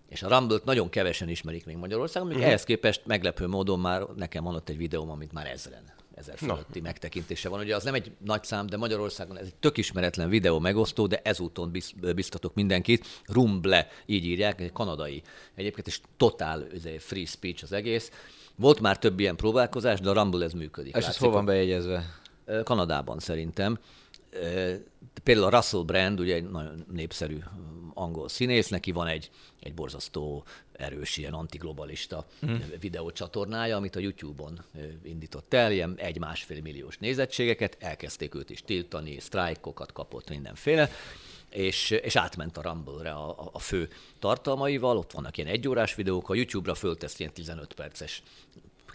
[0.10, 2.52] És a Rumble-t nagyon kevesen ismerik még Magyarországon, még uh-huh.
[2.52, 6.80] ehhez képest meglepő módon már nekem van ott egy videóm, amit már ezeren ezer fölötti
[6.80, 6.86] no.
[6.86, 7.60] megtekintése van.
[7.60, 11.22] Ugye az nem egy nagy szám, de Magyarországon ez egy tök ismeretlen videó megosztó, de
[11.24, 11.72] ezúton
[12.16, 13.06] biztatok mindenkit.
[13.26, 15.22] Rumble, így írják, egy kanadai
[15.56, 16.64] egyébként, és totál
[17.00, 18.12] free speech az egész.
[18.56, 20.96] Volt már több ilyen próbálkozás, de a Rumble ez működik.
[20.96, 22.20] És ez hol van bejegyezve?
[22.64, 23.80] Kanadában szerintem.
[25.24, 27.38] Például a Russell Brand, ugye egy nagyon népszerű
[27.94, 32.56] angol színész, neki van egy, egy borzasztó erős ilyen antiglobalista mm.
[32.80, 34.64] videócsatornája, amit a YouTube-on
[35.04, 40.90] indított el, ilyen egy-másfél milliós nézettségeket, elkezdték őt is tiltani, sztrájkokat kapott mindenféle,
[41.50, 46.36] és, és átment a Rumble-re a, a fő tartalmaival, ott vannak ilyen egyórás videók, a
[46.36, 48.24] YouTube-ra föltesz ilyen 15 perces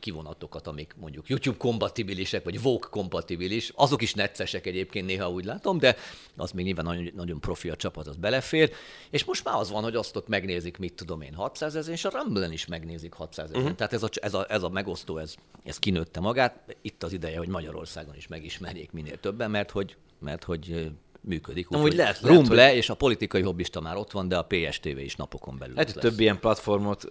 [0.02, 5.78] kivonatokat, amik mondjuk YouTube kompatibilisek, vagy Vogue kompatibilis, azok is neccesek egyébként néha úgy látom,
[5.78, 5.96] de
[6.36, 8.72] az még nyilván nagyon, nagyon profi a csapat, az belefér.
[9.10, 12.04] És most már az van, hogy azt ott megnézik, mit tudom én, 600 ezer, és
[12.04, 13.60] a Rumble-en is megnézik 600 ezer.
[13.60, 13.76] Uh-huh.
[13.76, 15.34] Tehát ez a, ez, a, ez a megosztó, ez,
[15.64, 16.76] ez kinőtte magát.
[16.82, 20.90] Itt az ideje, hogy Magyarországon is megismerjék minél többen, mert hogy, mert hogy
[21.22, 21.70] működik.
[21.70, 22.78] Úgy, úgy lehet, Rumble lehet, hogy...
[22.78, 26.20] és a politikai hobbista már ott van, de a PSTV is napokon belül Hát több
[26.20, 27.08] ilyen platformot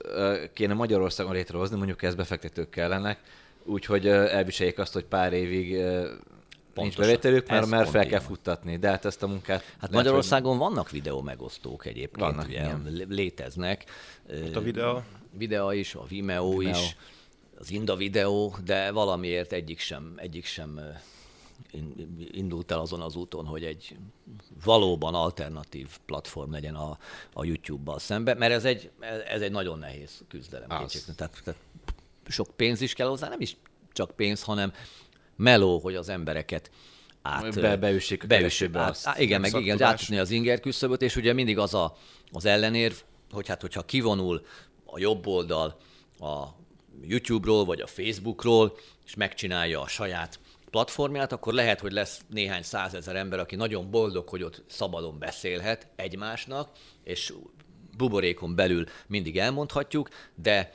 [0.54, 3.20] kéne Magyarországon létrehozni, mondjuk ez befektetők kellenek,
[3.64, 5.84] úgyhogy elviseljék azt, hogy pár évig
[6.74, 9.62] Nincs bevételük, mert, mert fel kell futtatni, de hát ezt a munkát...
[9.62, 10.60] Hát lehet, Magyarországon hogy...
[10.60, 12.74] vannak videó megosztók egyébként, vannak, ugye,
[13.08, 13.86] léteznek.
[14.46, 15.04] Ott a videó?
[15.38, 16.70] Videó is, a Vimeo, Vimeo.
[16.70, 16.96] is,
[17.60, 20.80] az Inda videó, de valamiért egyik sem, egyik sem
[22.32, 23.96] indult el azon az úton, hogy egy
[24.64, 26.98] valóban alternatív platform legyen a,
[27.34, 28.92] a YouTube-bal szemben, mert ez egy,
[29.28, 30.68] ez egy nagyon nehéz küzdelem.
[30.68, 31.60] Tehát, tehát
[32.28, 33.58] sok pénz is kell hozzá, nem is
[33.94, 34.74] csak pénz, hanem
[35.36, 36.72] meló, hogy az embereket
[37.22, 37.62] át...
[37.62, 39.20] Be, beüssék beüssék át, azt.
[39.20, 41.98] Igen, meg igen, átütni az inger küszöböt, és ugye mindig az a,
[42.32, 42.96] az ellenérv,
[43.32, 44.46] hogy hát hogyha kivonul
[44.86, 45.78] a jobb oldal
[46.20, 46.48] a
[47.02, 50.40] YouTube-ról, vagy a Facebookról, és megcsinálja a saját
[50.72, 55.88] platformját, akkor lehet, hogy lesz néhány százezer ember, aki nagyon boldog, hogy ott szabadon beszélhet
[55.96, 56.70] egymásnak,
[57.04, 57.34] és
[57.98, 60.74] buborékon belül mindig elmondhatjuk, de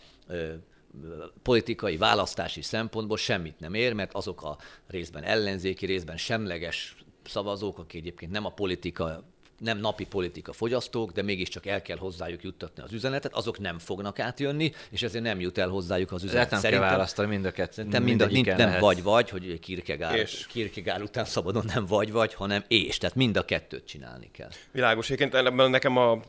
[1.42, 8.00] politikai választási szempontból semmit nem ér, mert azok a részben ellenzéki, részben semleges szavazók, akik
[8.00, 9.24] egyébként nem a politika
[9.58, 14.18] nem napi politika fogyasztók, de mégiscsak el kell hozzájuk juttatni az üzenetet, azok nem fognak
[14.18, 16.50] átjönni, és ezért nem jut el hozzájuk az üzenet.
[16.50, 17.74] Nem Szerintem, kell választani mind a kettőt.
[17.74, 20.46] Szerintem mind a, nincs, nem vagy-vagy, hogy Kierkegaard, és.
[20.48, 22.98] Kierkegaard után szabadon nem vagy-vagy, hanem és.
[22.98, 24.50] Tehát mind a kettőt csinálni kell.
[24.70, 25.10] Világos.
[25.10, 26.20] Egyébként nekem a,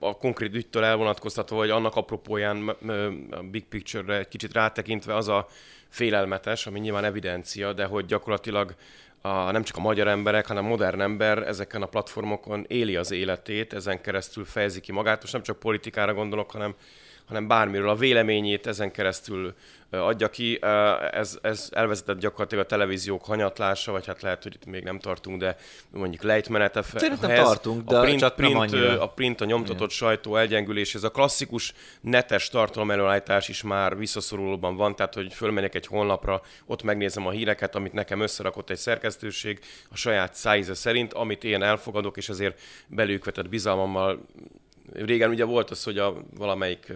[0.00, 2.68] a konkrét ügytől elvonatkoztatva, hogy annak apropóján
[3.30, 5.48] a big picture-re egy kicsit rátekintve az a
[5.88, 8.74] félelmetes, ami nyilván evidencia, de hogy gyakorlatilag
[9.20, 13.10] a, nem csak a magyar emberek, hanem a modern ember ezeken a platformokon éli az
[13.10, 15.20] életét, ezen keresztül fejezi ki magát.
[15.20, 16.74] Most nem csak politikára gondolok, hanem
[17.26, 19.54] hanem bármiről a véleményét ezen keresztül
[19.90, 20.58] adja ki.
[21.10, 25.40] Ez, ez elvezetett gyakorlatilag a televíziók hanyatlása, vagy hát lehet, hogy itt még nem tartunk,
[25.40, 25.56] de
[25.90, 26.82] mondjuk lejtmenete.
[26.82, 29.02] Szerintem tartunk, de a print, csak print, nem annyira.
[29.02, 29.88] A print, a nyomtatott Igen.
[29.88, 35.74] sajtó elgyengülés, ez a klasszikus netes tartalom előállítás is már visszaszorulóban van, tehát hogy fölmegyek
[35.74, 39.60] egy honlapra, ott megnézem a híreket, amit nekem összerakott egy szerkesztőség
[39.90, 44.20] a saját szájíze szerint, amit én elfogadok, és ezért belők vetett bizalmammal
[44.92, 46.92] régen ugye volt az, hogy a valamelyik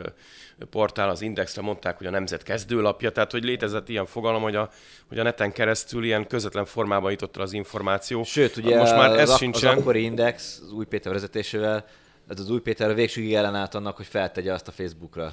[0.70, 4.70] portál az Indexre mondták, hogy a nemzet kezdőlapja, tehát hogy létezett ilyen fogalom, hogy a,
[5.08, 8.24] hogy a neten keresztül ilyen közvetlen formában jutott el az információ.
[8.24, 9.70] Sőt, ugye most már ez az, sincsen.
[9.70, 11.84] az akkori Index az új Péter vezetésével,
[12.28, 15.32] ez az új Péter a végsőgig ellenállt annak, hogy feltegye azt a Facebookra.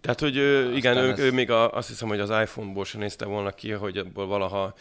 [0.00, 1.18] Tehát, hogy ő, igen, ő, ez...
[1.18, 4.74] ő még a, azt hiszem, hogy az iPhone-ból se nézte volna ki, hogy ebből valaha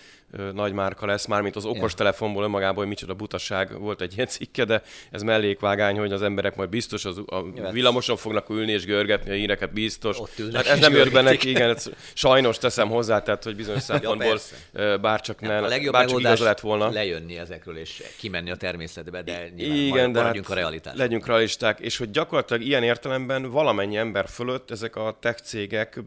[0.54, 4.82] nagy márka lesz, mármint az okostelefonból önmagában, hogy micsoda butaság volt egy ilyen cikke, de
[5.12, 9.34] ez mellékvágány, hogy az emberek majd biztos az, a villamoson fognak ülni és görgetni a
[9.34, 10.17] híreket, biztos.
[10.54, 14.39] Hát ez nem jött be neki, igen, ez, sajnos teszem hozzá, tehát, hogy bizonyos szempontból
[14.74, 16.89] ja, bárcsak ne, a legjobb bárcsak igaz lett volna.
[16.89, 20.94] lejönni ezekről és kimenni a természetbe, de igen, de hát a realitás.
[20.98, 26.00] Legyünk realisták, és hogy gyakorlatilag ilyen értelemben valamennyi ember fölött ezek a tech cégek,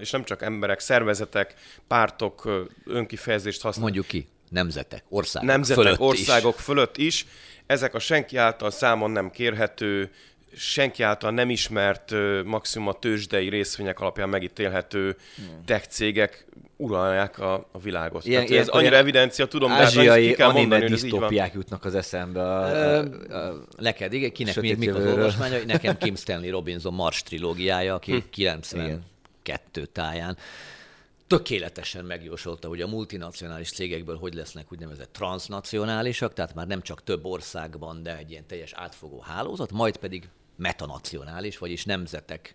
[0.00, 1.54] és nem csak emberek, szervezetek,
[1.86, 3.94] pártok önkifejezést használnak.
[3.94, 6.64] Mondjuk ki, nemzetek, országok nemzetek, fölött országok is.
[6.64, 7.26] fölött is.
[7.66, 10.10] Ezek a senki által számon nem kérhető,
[10.56, 12.12] senki által nem ismert,
[12.44, 15.64] maximum a tőzsdei részvények alapján megítélhető hmm.
[15.64, 18.26] tech cégek uralják a, a világot.
[18.26, 22.40] Ilyen, Tehát ez annyira evidencia, tudom, hát ázsiai de kell mondani, disztópiák jutnak az eszembe.
[22.40, 25.58] A, a, a, a neked, igen, kinek mi, mik az olvasmánya?
[25.66, 28.24] Nekem Kim Stanley Robinson Mars trilógiája, aki hmm.
[28.30, 29.10] 90
[29.42, 30.36] kettő táján.
[31.26, 37.24] Tökéletesen megjósolta, hogy a multinacionális cégekből hogy lesznek úgynevezett transnacionálisak, tehát már nem csak több
[37.24, 42.54] országban, de egy ilyen teljes átfogó hálózat, majd pedig metanacionális, vagyis nemzetek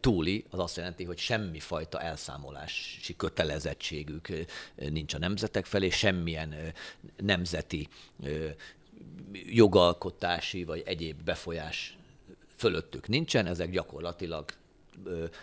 [0.00, 4.28] túli, az azt jelenti, hogy semmi fajta elszámolási kötelezettségük
[4.74, 6.54] nincs a nemzetek felé, semmilyen
[7.16, 7.88] nemzeti
[9.32, 11.96] jogalkotási vagy egyéb befolyás
[12.56, 14.52] fölöttük nincsen, ezek gyakorlatilag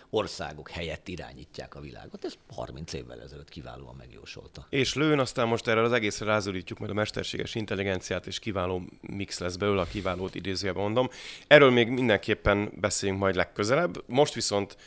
[0.10, 2.26] országok helyett irányítják a világot.
[2.26, 4.68] Ez 30 évvel ezelőtt kiválóan megjósolta.
[4.70, 9.40] És lőn, aztán most erre az egészre rázulítjuk majd a mesterséges intelligenciát, és kiváló mix
[9.40, 11.10] lesz belőle, a kiválót idézőjelben mondom.
[11.48, 14.04] Erről még mindenképpen beszéljünk majd legközelebb.
[14.06, 14.78] Most viszont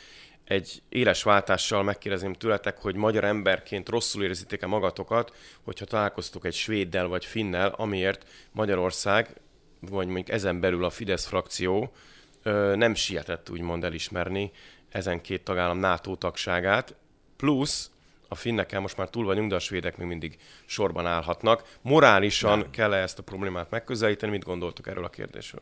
[0.43, 7.07] egy éles váltással megkérdezném tőletek, hogy magyar emberként rosszul érzitek-e magatokat, hogyha találkoztok egy svéddel
[7.07, 9.41] vagy finnel, amiért Magyarország,
[9.79, 11.91] vagy mondjuk ezen belül a Fidesz frakció
[12.75, 14.51] nem sietett úgymond elismerni
[14.89, 16.95] ezen két tagállam NATO tagságát,
[17.35, 17.91] plusz
[18.27, 21.77] a finnekkel most már túl vagyunk, de a svédek még mindig sorban állhatnak.
[21.81, 22.69] Morálisan nem.
[22.69, 24.31] kell ezt a problémát megközelíteni?
[24.31, 25.61] Mit gondoltok erről a kérdésről?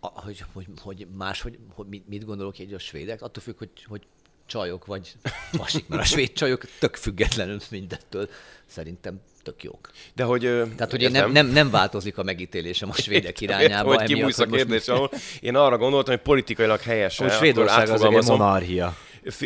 [0.00, 3.22] A, hogy, hogy, hogy más, hogy, hogy mit gondolok így a svédek?
[3.22, 4.06] Attól függ, hogy, hogy
[4.46, 5.14] csajok, vagy
[5.58, 8.28] másik, mert a svéd csajok tök függetlenül mindettől
[8.66, 9.90] szerintem tök jók.
[10.14, 10.40] De hogy...
[10.76, 13.94] Tehát, hogy nem, nem, nem változik a megítélésem a svédek irányába.
[13.94, 17.18] hogy kibújsz a kérdés, ahol én arra gondoltam, hogy politikailag helyes.
[17.18, 18.96] Hogy Svédország az egy monarchia.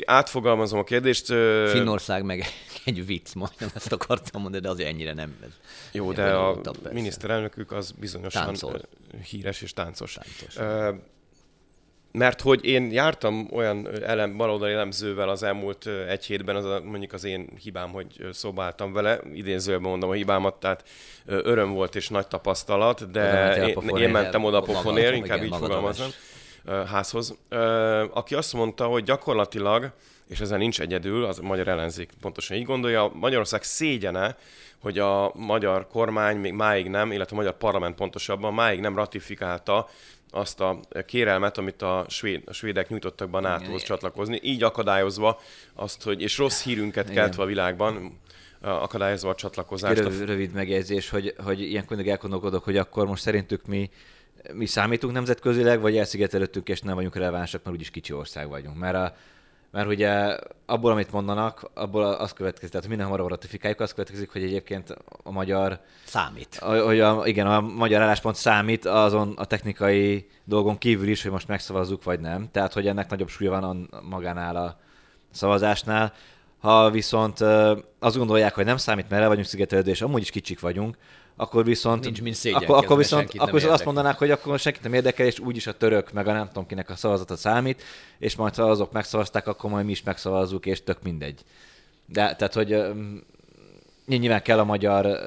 [0.05, 1.27] Átfogalmazom a kérdést.
[1.71, 2.45] Finnország meg
[2.85, 5.37] egy vicc, majdnem ezt akartam mondani, de azért ennyire nem.
[5.45, 5.51] Ez
[5.93, 6.61] Jó, de a
[6.93, 8.81] miniszterelnökük az bizonyosan Táncol.
[9.31, 10.15] híres és táncos.
[10.15, 10.57] táncos.
[10.57, 11.01] Uh,
[12.19, 17.13] mert hogy én jártam olyan elem, baloldali elemzővel az elmúlt egy hétben, az a, mondjuk
[17.13, 20.85] az én hibám, hogy szobáltam vele, idézőjelben mondom a hibámat, tehát
[21.27, 26.09] öröm volt és nagy tapasztalat, de én, én mentem oda pofonér, inkább így fogalmazom,
[26.87, 27.35] házhoz,
[28.11, 29.91] aki azt mondta, hogy gyakorlatilag,
[30.29, 34.37] és ezen nincs egyedül, az a magyar ellenzék pontosan így gondolja, Magyarország szégyene,
[34.79, 39.89] hogy a magyar kormány még máig nem, illetve a magyar parlament pontosabban máig nem ratifikálta
[40.31, 45.41] azt a kérelmet, amit a, svéd, a svédek nyújtottak be a NATO-hoz csatlakozni, így akadályozva
[45.75, 48.21] azt, hogy, és rossz hírünket keltve a világban,
[48.61, 50.01] akadályozva a csatlakozást.
[50.01, 53.91] Rövid, rövid megjegyzés, hogy, hogy ilyenkor mindig elgondolkodok, hogy akkor most szerintük mi
[54.53, 58.79] mi számítunk nemzetközileg, vagy elszigetelődtünk, és nem vagyunk relevánsak, mert úgyis kicsi ország vagyunk.
[58.79, 59.17] Mert, a,
[59.75, 64.43] mert ugye abból, amit mondanak, abból az következik, tehát minden hamarabb ratifikáljuk, az következik, hogy
[64.43, 65.81] egyébként a magyar...
[66.05, 66.57] Számít.
[66.61, 71.31] A, hogy a, igen, a magyar álláspont számít azon a technikai dolgon kívül is, hogy
[71.31, 72.49] most megszavazzuk, vagy nem.
[72.51, 74.79] Tehát, hogy ennek nagyobb súlya van a, magánál a
[75.31, 76.13] szavazásnál.
[76.59, 77.41] Ha viszont
[77.99, 80.97] azt gondolják, hogy nem számít, mert el vagyunk szigetelődve, és amúgy is kicsik vagyunk,
[81.37, 84.93] akkor viszont, Nincs mint akkor, akkor viszont akkor viszont azt mondanák, hogy akkor senkit nem
[84.93, 87.83] érdekel, és úgyis a török, meg a nem tudom kinek a szavazata számít,
[88.19, 91.41] és majd ha azok megszavazták, akkor majd mi is megszavazzuk, és tök mindegy.
[92.07, 92.83] De tehát, hogy
[94.07, 95.19] nyilván kell a magyar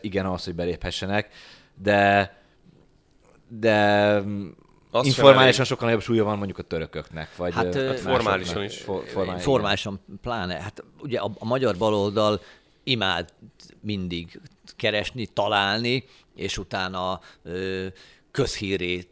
[0.00, 1.28] igen ahhoz, hogy beléphessenek,
[1.74, 2.38] de
[3.48, 4.22] de
[4.90, 8.78] azt informálisan sokkal nagyobb súlya van mondjuk a törököknek, vagy hát, hát formálisan is.
[8.78, 10.54] For, formálisan, formálisan pláne.
[10.54, 12.40] Hát ugye a, a magyar baloldal
[12.84, 13.32] imád
[13.80, 14.40] mindig
[14.76, 17.20] keresni, találni, és utána
[18.30, 19.08] közhírét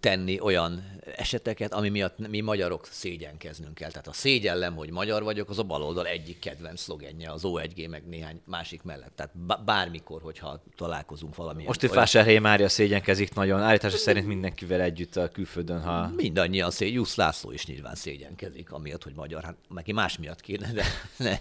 [0.00, 3.90] tenni olyan eseteket, ami miatt mi magyarok szégyenkeznünk kell.
[3.90, 8.08] Tehát a szégyellem, hogy magyar vagyok, az a baloldal egyik kedvenc szlogenje, az O1G meg
[8.08, 9.12] néhány másik mellett.
[9.16, 11.64] Tehát bármikor, hogyha találkozunk valami.
[11.64, 13.60] Most itt Vásárhelyi Mária szégyenkezik nagyon.
[13.60, 16.12] Állítása szerint mindenkivel együtt a külföldön, ha...
[16.16, 16.94] Mindannyian szégyen.
[16.94, 19.42] Jusz László is nyilván szégyenkezik, amiatt, hogy magyar.
[19.42, 20.84] Hát neki más miatt kéne, de,
[21.18, 21.40] de,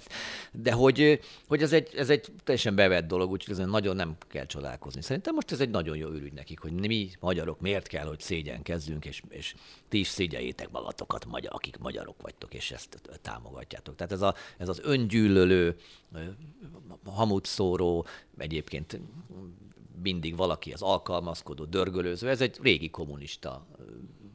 [0.51, 4.45] de hogy, hogy ez, egy, ez egy teljesen bevett dolog, úgyhogy ezen nagyon nem kell
[4.45, 5.01] csodálkozni.
[5.01, 9.05] Szerintem most ez egy nagyon jó ürügy nekik, hogy mi magyarok miért kell, hogy szégyenkezzünk,
[9.05, 9.55] és, és
[9.87, 13.95] ti is szégyeljétek magatokat, magyar, akik magyarok vagytok, és ezt támogatjátok.
[13.95, 15.75] Tehát ez, a, ez az öngyűlölő,
[17.05, 18.05] hamut szóró,
[18.37, 18.99] egyébként
[20.01, 23.65] mindig valaki az alkalmazkodó, dörgölőző, ez egy régi kommunista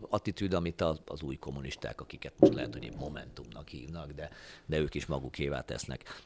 [0.08, 4.30] attitűd, amit az, az új kommunisták, akiket most lehet, hogy Momentumnak hívnak, de,
[4.66, 6.22] de ők is magukévá tesznek.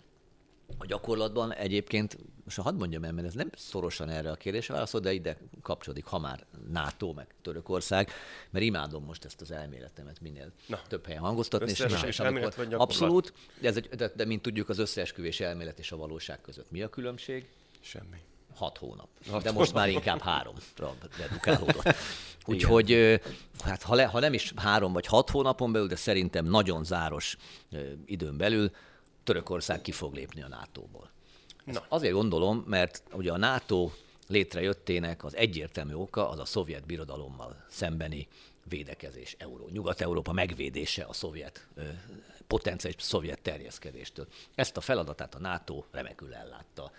[0.79, 5.01] A gyakorlatban egyébként, most hadd mondjam el, mert ez nem szorosan erre a kérdésre válaszol,
[5.01, 8.11] de ide kapcsolódik, ha már NATO, meg Törökország,
[8.51, 10.81] mert imádom most ezt az elméletemet minél Na.
[10.89, 11.71] több helyen hangoztatni.
[11.71, 15.41] És, és, és amikor, vagy abszolút, de, ez egy, de, de, mint tudjuk, az összeesküvés
[15.41, 17.49] elmélet és a valóság között mi a különbség?
[17.81, 18.17] Semmi.
[18.55, 19.09] Hat hónap.
[19.31, 21.95] Hat de most már inkább háromra redukálódott.
[22.47, 23.21] Úgyhogy,
[23.65, 27.37] hát ha, le, ha nem is három vagy hat hónapon belül, de szerintem nagyon záros
[28.07, 28.71] időn belül
[29.29, 31.11] Törökország ki fog lépni a NATO-ból.
[31.65, 31.85] Na.
[31.89, 33.91] Azért gondolom, mert ugye a NATO
[34.27, 38.29] létrejöttének az egyértelmű oka az a szovjet birodalommal szembeni
[38.69, 41.67] védekezés, Euró, Nyugat-Európa megvédése a szovjet
[42.47, 44.27] potenciális szovjet terjeszkedéstől.
[44.55, 46.91] Ezt a feladatát a NATO remekül ellátta,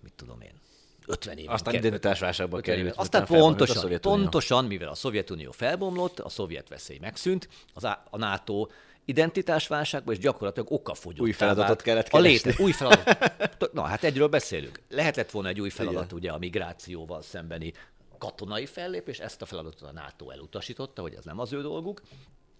[0.00, 0.60] mit tudom én,
[1.06, 1.50] 50 év.
[1.50, 2.94] Aztán identitásválságba került.
[2.96, 8.66] Aztán pontosan, pontosan, mivel a Szovjetunió felbomlott, a szovjet veszély megszűnt, az a, a NATO
[9.06, 11.20] identitásválságba, és gyakorlatilag okafogyott.
[11.20, 12.28] Új feladatot kellett keresni.
[12.28, 13.72] A léte, új feladat.
[13.72, 14.80] Na, hát egyről beszélünk.
[14.88, 16.18] Lehetett volna egy új feladat Igen.
[16.18, 17.72] ugye a migrációval szembeni
[18.18, 22.02] katonai fellépés, ezt a feladatot a NATO elutasította, hogy ez nem az ő dolguk.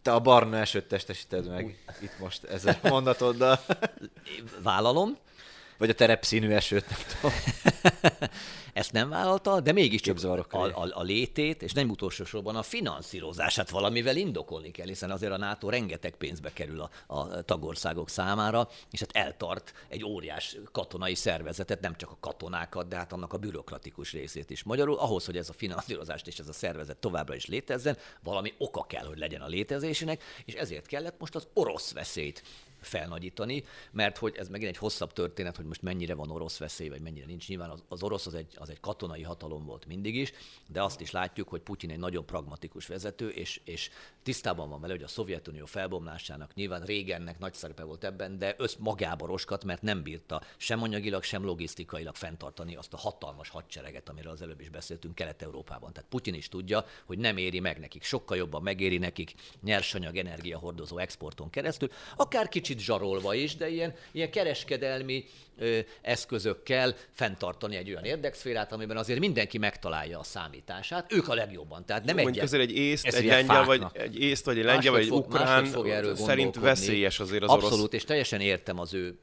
[0.03, 1.77] Te a barna esőt testesíted meg Új.
[2.03, 3.61] itt most ezzel mondatoddal.
[4.63, 5.19] Vállalom.
[5.79, 7.37] Vagy a terepszínű esőt, nem tudom.
[8.77, 13.71] Ezt nem vállalta, de mégiscsak a, a, a létét, és nem utolsó sorban a finanszírozását
[13.71, 19.01] valamivel indokolni kell, hiszen azért a NATO rengeteg pénzbe kerül a, a tagországok számára, és
[19.01, 24.13] hát eltart egy óriás katonai szervezetet, nem csak a katonákat, de hát annak a bürokratikus
[24.13, 24.63] részét is.
[24.63, 28.83] Magyarul ahhoz, hogy ez a finanszírozást és ez a szervezet továbbra is létezzen, valami oka
[28.83, 32.43] kell, hogy legyen a létezésének, és ezért kellett most az orosz veszélyt
[32.87, 37.01] felnagyítani, mert hogy ez megint egy hosszabb történet, hogy most mennyire van orosz veszély, vagy
[37.01, 37.49] mennyire nincs.
[37.49, 40.33] Nyilván az, az orosz az egy, az egy katonai hatalom volt mindig is,
[40.67, 43.91] de azt is látjuk, hogy Putyin egy nagyon pragmatikus vezető, és, és
[44.23, 48.75] tisztában van vele, hogy a Szovjetunió felbomlásának nyilván régennek nagy szerepe volt ebben, de össz
[48.79, 54.33] magába roskat, mert nem bírta sem anyagilag, sem logisztikailag fenntartani azt a hatalmas hadsereget, amiről
[54.33, 55.93] az előbb is beszéltünk Kelet-Európában.
[55.93, 60.99] Tehát Putyin is tudja, hogy nem éri meg nekik, sokkal jobban megéri nekik nyersanyag, energiahordozó
[60.99, 65.25] exporton keresztül, akár kicsit kicsit zsarolva is, de ilyen, ilyen kereskedelmi
[65.59, 71.13] ö, eszközökkel fenntartani egy olyan érdekszférát, amiben azért mindenki megtalálja a számítását.
[71.13, 71.85] Ők a legjobban.
[71.85, 75.03] Tehát nem egy közül egy észt, egy lengyel, vagy egy észt, vagy egy lengyel, vagy
[75.03, 77.93] egy ukrán fog szerint veszélyes azért az Abszolút, orosz.
[77.93, 79.19] És teljesen értem az ő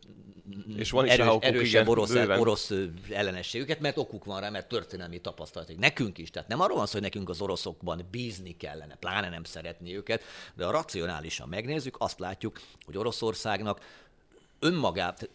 [0.75, 2.71] és van is erős, okuk, erősebb igen, orosz, orosz
[3.12, 5.77] ellenességüket, mert okuk van rá, mert történelmi tapasztalatok.
[5.77, 6.29] Nekünk is.
[6.29, 10.23] Tehát nem arról van szó, hogy nekünk az oroszokban bízni kellene, pláne nem szeretni őket,
[10.56, 13.79] de a racionálisan megnézzük, azt látjuk, hogy Oroszországnak
[14.63, 15.30] önmagát,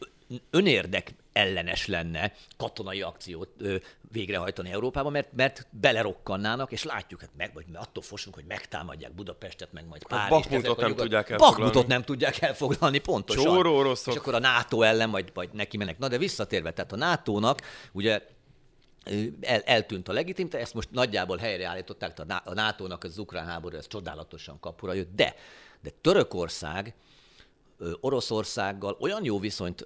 [0.50, 3.76] önérdek ellenes lenne katonai akciót ö,
[4.12, 9.72] végrehajtani Európában, mert, mert belerokkannának, és látjuk, hát meg, vagy attól fosunk, hogy megtámadják Budapestet,
[9.72, 10.28] meg majd Párizs.
[10.28, 11.56] Bakmutot nem tudják elfoglalni.
[11.56, 13.44] Bakmutot nem tudják elfoglalni, pontosan.
[13.44, 14.14] Csóró oroszok.
[14.14, 15.98] És akkor a NATO ellen majd, majd neki mennek.
[15.98, 17.62] Na de visszatérve, tehát a NATO-nak
[17.92, 18.22] ugye
[19.40, 24.60] el, eltűnt a legitimite, ezt most nagyjából helyreállították, a NATO-nak az ukrán háború, ez csodálatosan
[24.60, 25.34] kapura jött, de,
[25.82, 26.94] de Törökország
[28.00, 29.80] Oroszországgal olyan jó viszonyt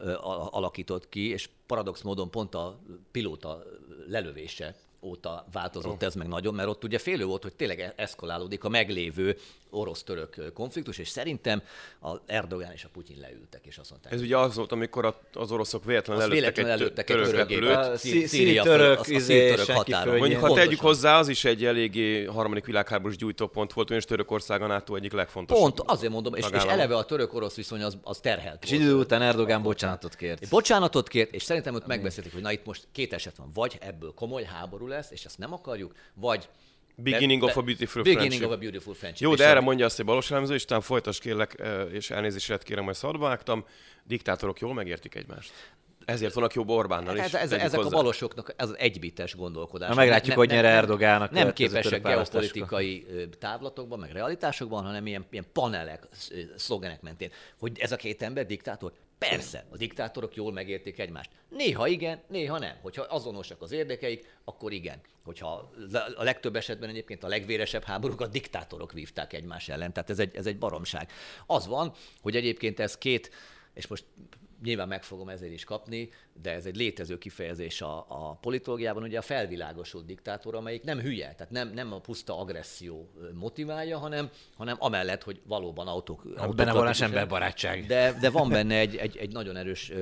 [0.51, 2.78] alakított ki, és paradox módon pont a
[3.11, 3.62] pilóta
[4.09, 6.07] lelövése óta változott oh.
[6.07, 9.36] ez meg nagyon, mert ott ugye félő volt, hogy tényleg e- eszkalálódik a meglévő
[9.73, 11.62] orosz-török konfliktus, és szerintem
[12.01, 14.12] az Erdogán és a Putyin leültek, és azt mondták.
[14.12, 19.05] Ez ugye az volt, amikor az oroszok véletlenül előttek egy, előttek egy török török, a
[19.09, 20.16] szíri határon.
[20.16, 24.66] Mondjuk, ha tegyük hozzá, az is egy eléggé harmadik világháborús gyújtópont volt, és Törökország a
[24.66, 25.62] NATO egyik legfontosabb.
[25.62, 28.64] Pont, azért mondom, és, és eleve a török-orosz viszony az, az terhelt.
[28.64, 30.49] És idő után Erdogán bocsánatot kért.
[30.49, 33.51] Bocsánatot kért, és szerintem ott megbeszélték, hogy na itt most két eset van.
[33.55, 36.49] Vagy ebből komoly háború lesz, és ezt nem akarjuk, vagy
[36.95, 38.51] Beginning be, of a beautiful beginning friendship.
[38.51, 39.26] of a beautiful friendship.
[39.26, 41.62] Jó, de erre mondja azt egy balos elemző, és talán folytas kérlek,
[41.93, 43.64] és elnézést kérem, hogy szadba vágtam.
[44.05, 45.53] Diktátorok jól megértik egymást.
[46.05, 47.22] Ezért vannak jobb Orbánnal is.
[47.22, 47.97] Ez, ez, ezek hozzá.
[47.97, 49.88] a balosoknak ez az egybites gondolkodás.
[49.88, 51.30] Na meglátjuk, nem, hogy nyer Erdogának.
[51.30, 53.07] Nem képesek geopolitikai
[53.38, 56.09] távlatokban, meg realitásokban, hanem ilyen, ilyen panelek,
[56.57, 57.30] szlogenek mentén.
[57.59, 58.93] Hogy ez a két ember diktátor?
[59.29, 61.31] Persze, a diktátorok jól megértik egymást.
[61.49, 62.77] Néha igen, néha nem.
[62.83, 65.01] Hogyha azonosak az érdekeik, akkor igen.
[65.25, 65.70] Hogyha
[66.16, 69.93] a legtöbb esetben egyébként a legvéresebb háborúkat diktátorok vívták egymás ellen.
[69.93, 71.11] Tehát ez egy, ez egy baromság.
[71.47, 73.31] Az van, hogy egyébként ez két,
[73.75, 74.05] és most
[74.62, 76.08] nyilván meg fogom ezért is kapni,
[76.42, 81.34] de ez egy létező kifejezés a, a politológiában, ugye a felvilágosult diktátor, amelyik nem hülye,
[81.34, 86.24] tehát nem, nem a puszta agresszió motiválja, hanem, hanem amellett, hogy valóban autók...
[86.36, 87.86] autók benne van emberbarátság.
[87.86, 89.92] De, de van benne egy, egy, egy nagyon erős,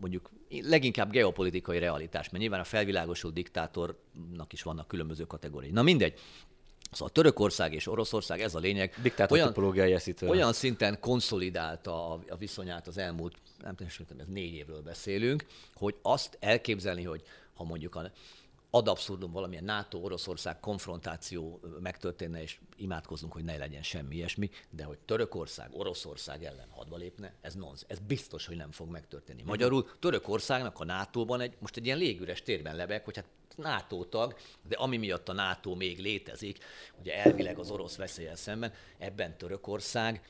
[0.00, 0.30] mondjuk
[0.62, 5.72] leginkább geopolitikai realitás, mert nyilván a felvilágosult diktátornak is vannak különböző kategóriai.
[5.72, 6.18] Na mindegy.
[6.92, 8.94] Szóval Törökország és Oroszország, ez a lényeg,
[9.28, 9.54] olyan,
[10.30, 15.94] olyan szinten konszolidálta a, a viszonyát az elmúlt, nem tudom, ez négy évről beszélünk, hogy
[16.02, 17.22] azt elképzelni, hogy
[17.54, 18.10] ha mondjuk a
[18.70, 24.98] ad abszurdum valamilyen NATO-Oroszország konfrontáció megtörténne, és imádkozunk, hogy ne legyen semmi ilyesmi, de hogy
[24.98, 27.84] Törökország Oroszország ellen hadba lépne, ez nonz.
[27.88, 29.42] Ez biztos, hogy nem fog megtörténni.
[29.42, 34.36] Magyarul Törökországnak a NATO-ban egy, most egy ilyen légüres térben lebeg, hogy hát NATO tag,
[34.68, 36.58] de ami miatt a NATO még létezik,
[37.00, 40.22] ugye elvileg az orosz veszélyel szemben, ebben Törökország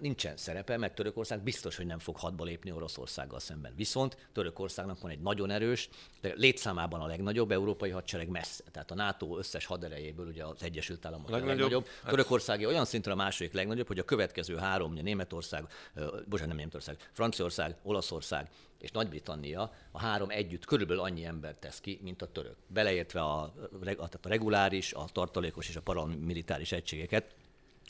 [0.00, 3.72] nincsen szerepe, mert Törökország biztos, hogy nem fog hadba lépni Oroszországgal szemben.
[3.76, 5.88] Viszont Törökországnak van egy nagyon erős,
[6.20, 8.64] de létszámában a legnagyobb európai hadsereg messze.
[8.72, 11.86] Tehát a NATO összes haderejéből ugye az Egyesült Államok a legnagyobb.
[12.02, 12.10] Hát...
[12.10, 17.76] Törökországi olyan szinten a második legnagyobb, hogy a következő három, Németország, bocsánat, nem Németország, Franciaország,
[17.82, 18.50] Olaszország
[18.80, 22.56] és Nagy-Britannia, a három együtt körülbelül annyi ember tesz ki, mint a török.
[22.66, 23.52] Beleértve a, a,
[23.82, 27.34] tehát a reguláris, a tartalékos és a paramilitáris egységeket,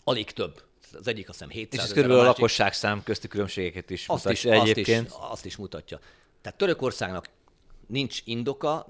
[0.08, 3.90] alig több az egyik azt hiszem 700 És ez körülbelül a, a lakosságszám közti különbségeket
[3.90, 5.06] is azt mutatja is, egyébként.
[5.06, 5.98] Azt is, azt is mutatja.
[6.40, 7.28] Tehát Törökországnak
[7.86, 8.86] nincs indoka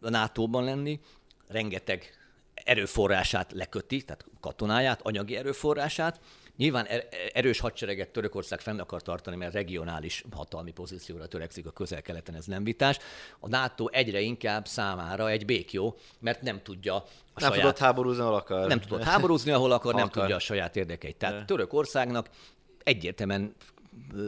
[0.00, 1.00] a NATO-ban lenni,
[1.48, 2.10] rengeteg
[2.54, 6.20] erőforrását leköti, tehát katonáját, anyagi erőforrását,
[6.56, 12.34] Nyilván er-, erős hadsereget Törökország fenn akar tartani, mert regionális hatalmi pozícióra törekszik a közel-keleten,
[12.34, 12.98] ez nem vitás.
[13.40, 17.04] A NATO egyre inkább számára egy békjó, mert nem tudja a
[17.34, 17.60] nem saját...
[17.60, 18.66] tudott háborúzni, ahol akar.
[18.66, 20.22] Nem tudott háborúzni, ahol akar, nem akar.
[20.22, 21.16] tudja a saját érdekeit.
[21.16, 21.44] Tehát De.
[21.44, 22.28] Törökországnak
[22.82, 23.54] egyértelműen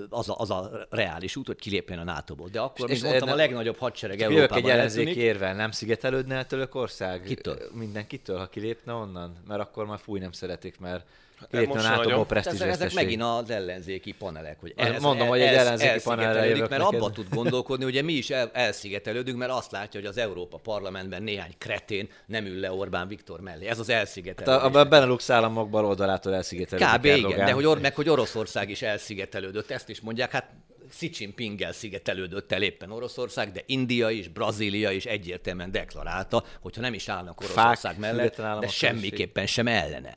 [0.09, 2.49] az a, az a reális út, hogy kilépjen a NATO-ból.
[2.49, 6.47] De akkor, mint mondtam, nem, a legnagyobb hadsereg Európában egy ellenzék érvel, nem szigetelődne el
[6.47, 7.23] Törökország?
[7.23, 7.59] Kitől?
[7.73, 9.37] Mindenkitől, ha kilépne onnan?
[9.47, 11.07] Mert akkor már fúj nem szeretik, mert
[11.51, 14.61] Lépten át a ezek, ezek megint az ellenzéki panelek.
[14.61, 18.13] Hogy ez, Mondom, el, hogy egy ellenzéki panelre jövök Mert abba tud gondolkodni, ugye mi
[18.13, 22.73] is el, elszigetelődünk, mert azt látja, hogy az Európa Parlamentben néhány kretén nem ül le
[22.73, 23.67] Orbán Viktor mellé.
[23.67, 24.63] Ez az elszigetelődés.
[24.63, 26.95] Hát a, a Benelux államok bal oldalától elszigetelődik.
[26.95, 27.05] Kb.
[27.05, 30.31] Igen, de hogy, or, meg hogy Oroszország is elszigetelődött, ezt is mondják.
[30.31, 30.51] Hát
[30.89, 36.95] Xi Jinpinggel szigetelődött el éppen Oroszország, de India is, Brazília is egyértelműen deklarálta, hogyha nem
[36.95, 40.17] is állnak Oroszország Fák, mellett, de semmiképpen sem ellene.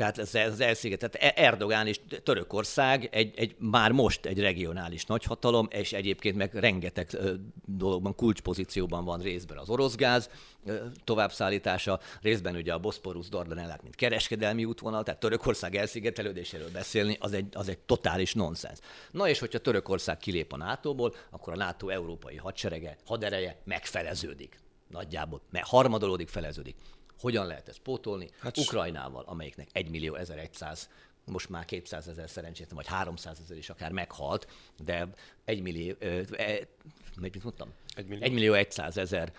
[0.00, 1.14] Tehát ez, ez elszigetett.
[1.14, 7.18] E- Erdogán és Törökország egy, egy, már most egy regionális nagyhatalom, és egyébként meg rengeteg
[7.64, 10.30] dologban, kulcspozícióban van részben az orosz gáz
[11.04, 17.46] továbbszállítása, részben ugye a Boszporusz Dardanellák, mint kereskedelmi útvonal, tehát Törökország elszigetelődéséről beszélni, az egy,
[17.52, 18.78] az egy totális nonsens.
[19.10, 25.40] Na és hogyha Törökország kilép a NATO-ból, akkor a NATO európai hadserege, hadereje megfeleződik nagyjából,
[25.50, 26.74] mert harmadolódik, feleződik.
[27.20, 28.28] Hogyan lehet ezt pótolni?
[28.40, 30.88] Hát Ukrajnával, amelyiknek 1 millió 1100
[31.24, 34.48] most már 200 ezer szerencsétlen, vagy 300 ezer is akár meghalt,
[34.84, 35.08] de
[35.44, 36.68] egy millió, e,
[37.20, 37.72] mit mondtam?
[37.94, 39.32] Egy millió, egy millió 100 ezer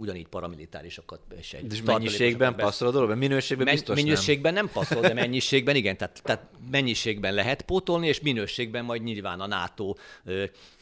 [0.00, 3.16] ugyanígy paramilitárisokat és egy És mennyiségben passzol a dolog?
[3.16, 4.64] Minőségben Men- biztos Minőségben nem.
[4.64, 5.96] nem passzol, de mennyiségben igen.
[5.96, 9.94] Tehát, tehát mennyiségben lehet pótolni, és minőségben majd nyilván a NATO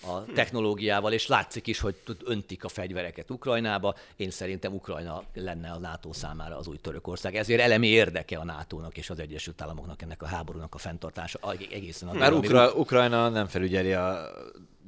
[0.02, 1.94] a technológiával, és látszik is, hogy
[2.24, 3.94] öntik a fegyvereket Ukrajnába.
[4.16, 7.36] Én szerintem Ukrajna lenne a NATO számára az új Törökország.
[7.36, 11.38] Ezért elemi érdeke a NATO-nak és az Egyesült Államoknak ennek a háborúnak a fenntartása
[11.72, 12.16] egészen.
[12.16, 14.30] Mert Ukra- Ukrajna nem felügyeli a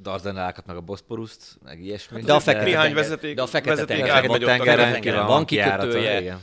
[0.01, 2.21] Dardanelákat, meg a Boszporuszt, meg ilyesmi.
[2.21, 6.39] De a fekete tenger, de a fekete tenger, tenger, van kikötője,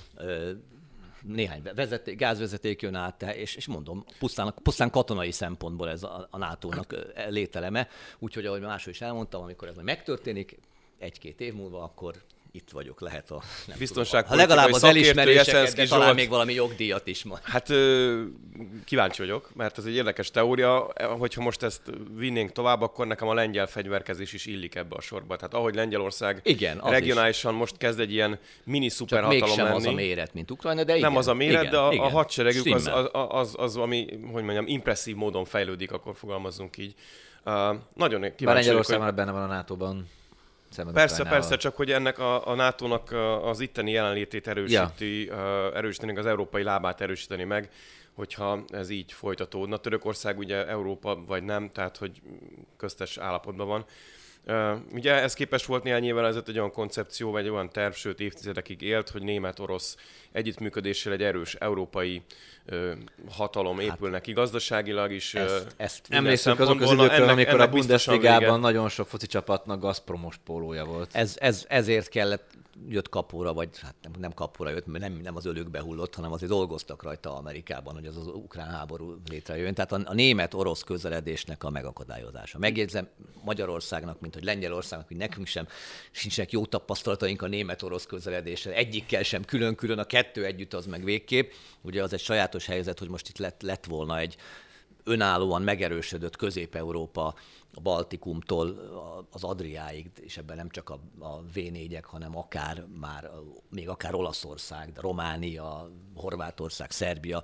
[1.23, 6.39] néhány vezeték, gázvezeték jön át, és, és mondom, pusztán, pusztán katonai szempontból ez a, a
[6.39, 6.95] NATO-nak
[7.29, 7.89] lételeme.
[8.19, 10.59] Úgyhogy, ahogy máshol is elmondtam, amikor ez majd megtörténik,
[10.99, 12.15] egy-két év múlva, akkor
[12.59, 13.43] itt vagyok, lehet a...
[13.67, 17.39] Nem Biztonság ha legalább az elismeréseket, de talán még valami jogdíjat is ma.
[17.43, 17.67] Hát
[18.85, 20.93] kíváncsi vagyok, mert ez egy érdekes teória.
[21.19, 21.81] Hogyha most ezt
[22.17, 25.37] vinnénk tovább, akkor nekem a lengyel fegyverkezés is illik ebbe a sorba.
[25.37, 27.59] Tehát ahogy Lengyelország igen, regionálisan is.
[27.59, 29.77] most kezd egy ilyen mini szuperhatalom lenni.
[29.77, 31.09] az a méret, mint Ukrajna, de igen.
[31.09, 32.05] Nem az a méret, igen, de a, igen.
[32.05, 36.95] a hadseregük az, az, az, az, ami, hogy mondjam, impresszív módon fejlődik, akkor fogalmazzunk így.
[37.45, 37.55] Uh,
[37.95, 40.09] nagyon kíváncsi Bár Lengyelország már benne van a NATO-ban.
[40.93, 43.13] Persze, persze, csak hogy ennek a, a NATO-nak
[43.43, 45.75] az itteni jelenlétét erősíti, ja.
[45.75, 47.71] erősíteni, az európai lábát erősíteni meg,
[48.13, 49.77] hogyha ez így folytatódna.
[49.77, 52.21] Törökország ugye Európa vagy nem, tehát hogy
[52.77, 53.85] köztes állapotban van.
[54.93, 58.21] Ugye ez képes volt néhány évvel ezelőtt egy olyan koncepció, vagy egy olyan terv, sőt
[58.21, 59.97] évtizedekig élt, hogy német-orosz
[60.33, 62.23] együttműködéssel egy erős európai
[62.67, 62.93] ö,
[63.31, 65.35] hatalom épül neki gazdaságilag is.
[65.35, 69.81] Ezt, ezt emlékszünk azok az időkről, ennek, amikor ennek a Bundesligában nagyon sok foci csapatnak
[69.81, 71.11] Gazpromos pólója volt.
[71.13, 72.58] Ez, ez, ezért kellett
[72.89, 76.33] jött kapóra, vagy hát nem, nem kapóra jött, mert nem, nem az ölükbe hullott, hanem
[76.33, 79.75] azért dolgoztak rajta Amerikában, hogy az az ukrán háború létrejön.
[79.75, 82.59] Tehát a, a német-orosz közeledésnek a megakadályozása.
[82.59, 83.09] Megjegyzem
[83.45, 85.67] Magyarországnak, mint hogy Lengyelországnak, hogy nekünk sem
[86.11, 88.73] sincsenek jó tapasztalataink a német-orosz közeledéssel.
[88.73, 91.53] Egyikkel sem külön-külön, a kettő együtt az meg végképp.
[91.81, 94.37] Ugye az egy sajátos helyzet, hogy most itt lett, lett volna egy
[95.05, 97.35] önállóan megerősödött Közép-Európa
[97.75, 98.69] a Baltikumtól
[99.31, 103.31] az Adriáig, és ebben nem csak a, a V4-ek, hanem akár már,
[103.71, 107.43] még akár Olaszország, de Románia, Horvátország, Szerbia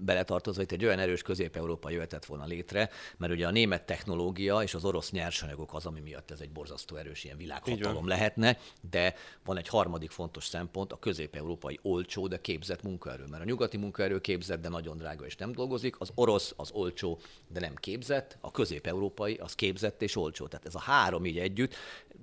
[0.00, 4.74] beletartozó, itt egy olyan erős közép-európa jöhetett volna létre, mert ugye a német technológia és
[4.74, 8.58] az orosz nyersanyagok az, ami miatt ez egy borzasztó erős ilyen világhatalom lehetne,
[8.90, 9.14] de
[9.44, 14.20] van egy harmadik fontos szempont, a közép-európai olcsó, de képzett munkaerő, mert a nyugati munkaerő
[14.20, 17.18] képzett, de nagyon drága és nem dolgozik, az orosz az olcsó,
[17.48, 20.46] de nem képzett, a közép-európai európai, az képzett és olcsó.
[20.46, 21.74] Tehát ez a három így együtt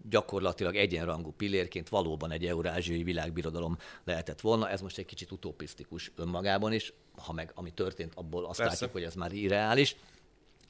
[0.09, 4.69] gyakorlatilag egyenrangú pillérként valóban egy eurázsiai világbirodalom lehetett volna.
[4.69, 8.71] Ez most egy kicsit utopisztikus önmagában is, ha meg ami történt, abból azt Persze.
[8.71, 9.95] látjuk, hogy ez már irreális.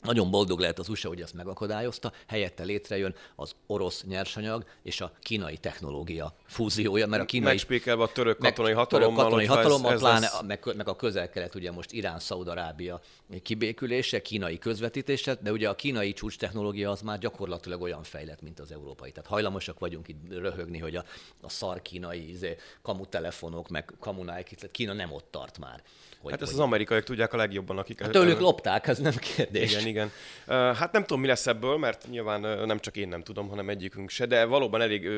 [0.02, 5.12] Nagyon boldog lehet az USA, hogy ezt megakadályozta, helyette létrejön az orosz nyersanyag és a
[5.22, 7.47] kínai technológia fúziója, mert a kínai...
[7.47, 9.16] Megspékelve a török katonai hatalommal.
[9.16, 10.41] Török katonai hatalommal, ez, pláne lesz...
[10.47, 13.02] meg, meg a közel-kelet, ugye most Irán, Szaudarábia
[13.43, 18.60] kibékülése, kínai közvetítése, de ugye a kínai csúcs technológia az már gyakorlatilag olyan fejlett, mint
[18.60, 19.12] az európai.
[19.12, 21.04] Tehát hajlamosak vagyunk itt röhögni, hogy a,
[21.41, 25.82] a szar kínai izé, kamutelefonok, meg kamunáik, Kína nem ott tart már.
[26.22, 26.60] Hogy, hát ezt hogy...
[26.60, 28.02] az amerikaiak tudják a legjobban, akik...
[28.02, 29.72] Hát tőlük lopták, ez nem kérdés.
[29.72, 30.11] Igen, igen.
[30.47, 34.09] Hát nem tudom, mi lesz ebből, mert nyilván nem csak én nem tudom, hanem egyikünk
[34.09, 35.09] se, de valóban elég,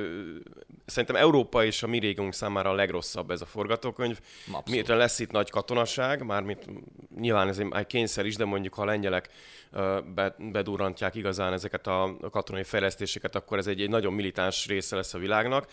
[0.86, 4.19] szerintem Európa és a mi régiónk számára a legrosszabb ez a forgatókönyv.
[4.69, 6.65] Miért lesz itt nagy katonaság, mármint
[7.19, 9.30] nyilván ez egy kényszer is, de mondjuk ha a lengyelek
[10.38, 15.17] bedurrantják igazán ezeket a katonai fejlesztéseket, akkor ez egy, egy nagyon militáns része lesz a
[15.17, 15.67] világnak,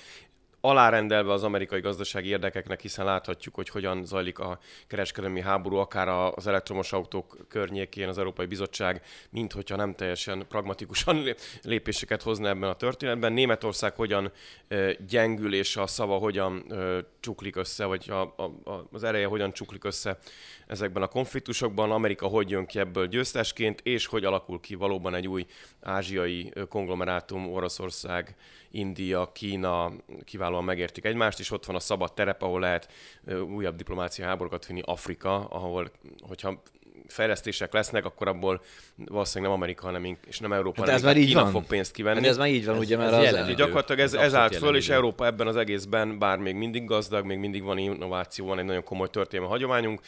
[0.60, 6.46] alárendelve az amerikai gazdasági érdekeknek, hiszen láthatjuk, hogy hogyan zajlik a kereskedelmi háború, akár az
[6.46, 11.24] elektromos autók környékén az Európai Bizottság, mint hogyha nem teljesen pragmatikusan
[11.62, 13.32] lépéseket hozna ebben a történetben.
[13.32, 14.32] Németország hogyan
[15.08, 16.72] gyengül, és a szava hogyan
[17.20, 20.18] csuklik össze, vagy a, a, az ereje hogyan csuklik össze
[20.68, 25.28] ezekben a konfliktusokban, Amerika hogy jön ki ebből győztesként, és hogy alakul ki valóban egy
[25.28, 25.46] új
[25.80, 28.36] ázsiai konglomerátum, Oroszország,
[28.70, 29.92] India, Kína
[30.24, 32.88] kiválóan megértik egymást, és ott van a szabad terep, ahol lehet
[33.54, 35.90] újabb diplomácia háborúkat vinni, Afrika, ahol,
[36.20, 36.62] hogyha
[37.06, 38.62] fejlesztések lesznek, akkor abból
[38.94, 41.50] valószínűleg nem Amerika, hanem és nem Európa, hát ez már így Kína van.
[41.50, 42.20] fog pénzt kivenni.
[42.20, 44.76] Hát ez már így van, ez, ugye, mert ez az, gyakorlatilag ez, ez állt föl,
[44.76, 48.64] és Európa ebben az egészben, bár még mindig gazdag, még mindig van innováció, van egy
[48.64, 50.00] nagyon komoly történelmi hagyományunk,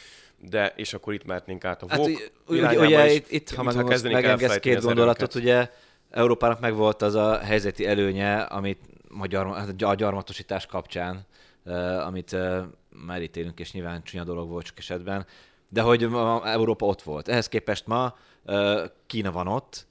[0.49, 1.99] de és akkor itt mehetnénk át a hát,
[2.47, 5.69] ugye, ugye itt, itt, ha megengedsz két gondolatot, ugye
[6.09, 8.79] Európának megvolt az a helyzeti előnye, amit
[9.09, 11.25] magyar, hát a gyarmatosítás kapcsán,
[11.65, 12.57] uh, amit uh,
[13.05, 15.25] már ítélünk, és nyilván csúnya dolog volt csak esetben,
[15.69, 17.27] de hogy ma Európa ott volt.
[17.27, 18.15] Ehhez képest ma
[19.05, 19.87] Kína van ott,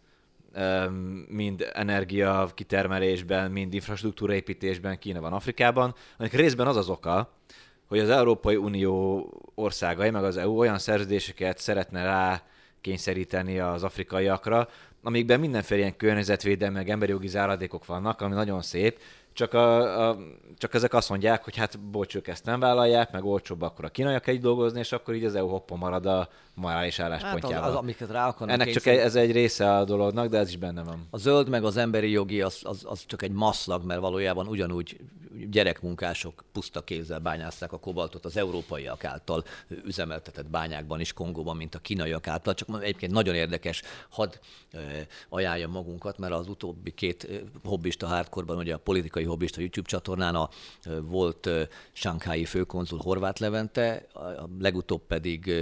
[1.29, 7.33] mind energia kitermelésben, mind infrastruktúra építésben Kína van Afrikában, aminek részben az az oka,
[7.91, 12.43] hogy az Európai Unió országai, meg az EU olyan szerződéseket szeretne rá
[12.81, 14.69] kényszeríteni az afrikaiakra,
[15.03, 19.01] amikben mindenféle ilyen környezetvédelmi, meg emberi jogi záradékok vannak, ami nagyon szép,
[19.41, 20.17] csak, a, a,
[20.59, 23.89] csak ezek azt mondják, hogy hát bocs, ők ezt nem vállalják, meg olcsóbb akkor a
[23.89, 27.59] kínaiak egy dolgozni, és akkor így az EU hoppon marad a morális álláspontjával.
[27.59, 30.39] Hát az, az, amiket rá akarnak Ennek csak egy, ez egy része a dolognak, de
[30.39, 31.07] ez is benne van.
[31.11, 34.97] A zöld meg az emberi jogi az, az, az csak egy maszlag, mert valójában ugyanúgy
[35.51, 39.45] gyerekmunkások puszta kézzel bányázták a kobaltot az európaiak által
[39.85, 42.55] üzemeltetett bányákban is Kongóban, mint a kínaiak által.
[42.55, 44.35] Csak egyébként nagyon érdekes, hadd
[45.29, 47.29] ajánljam magunkat, mert az utóbbi két
[47.65, 50.49] hobbista hardkorban, ugye a politikai hobbista YouTube csatornán a
[51.03, 51.49] volt
[51.93, 55.53] Shanghai főkonzul Horváth Levente, a legutóbb pedig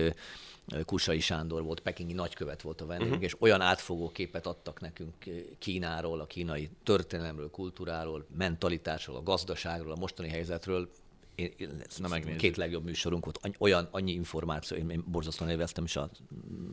[0.84, 3.32] Kusai Sándor volt, pekingi nagykövet volt a vendégünk, uh-huh.
[3.32, 5.14] és olyan átfogó képet adtak nekünk
[5.58, 10.90] Kínáról, a kínai történelemről, kultúráról, mentalitásról, a gazdaságról, a mostani helyzetről,
[11.34, 16.10] én, én, két legjobb műsorunk volt, olyan, annyi információ, én, én borzasztóan élveztem, és a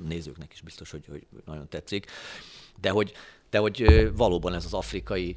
[0.08, 2.06] nézőknek is biztos, hogy, hogy nagyon tetszik,
[2.82, 3.14] de hogy,
[3.56, 5.36] de hogy valóban ez az afrikai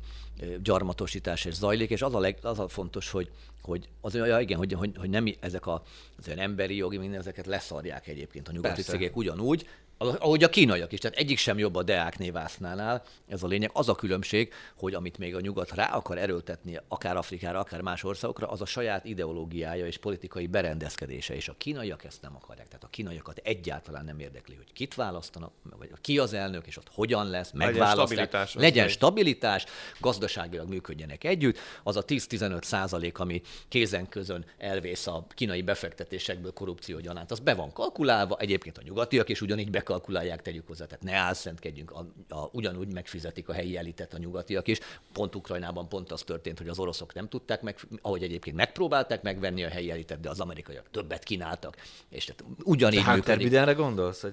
[0.63, 3.31] gyarmatosítás és zajlik, és az a, leg, az a fontos, hogy,
[3.63, 5.83] hogy az ja, igen, hogy, hogy, hogy nem ezek a,
[6.19, 8.93] az olyan emberi jogi, minden ezeket leszarják egyébként a nyugati Persze.
[8.93, 9.67] cégek ugyanúgy,
[9.99, 13.71] ahogy a kínaiak is, tehát egyik sem jobb a Deák névásznánál, ez a lényeg.
[13.73, 18.05] Az a különbség, hogy amit még a nyugat rá akar erőltetni, akár Afrikára, akár más
[18.05, 22.67] országokra, az a saját ideológiája és politikai berendezkedése, és a kínaiak ezt nem akarják.
[22.67, 26.89] Tehát a kínaiakat egyáltalán nem érdekli, hogy kit választanak, vagy ki az elnök, és ott
[26.95, 28.09] hogyan lesz, megválasztják.
[28.09, 29.65] Legyen stabilitás, legyen stabilitás
[30.01, 31.59] gazdaságilag működjenek együtt.
[31.83, 37.55] Az a 10-15 százalék, ami kézen közön elvész a kínai befektetésekből korrupció gyanánt, az be
[37.55, 40.85] van kalkulálva, egyébként a nyugatiak is ugyanígy be bekalkulálják, tegyük hozzá.
[40.85, 44.79] Tehát ne álszentkedjünk, a, a, ugyanúgy megfizetik a helyi elitet a nyugatiak is.
[45.13, 49.65] Pont Ukrajnában pont az történt, hogy az oroszok nem tudták meg, ahogy egyébként megpróbálták megvenni
[49.65, 51.77] a helyi elitet, de az amerikaiak többet kínáltak.
[52.09, 53.49] És tehát ugyanígy tehát működik.
[53.49, 54.23] Bidenre gondolsz?
[54.23, 54.33] Hogy...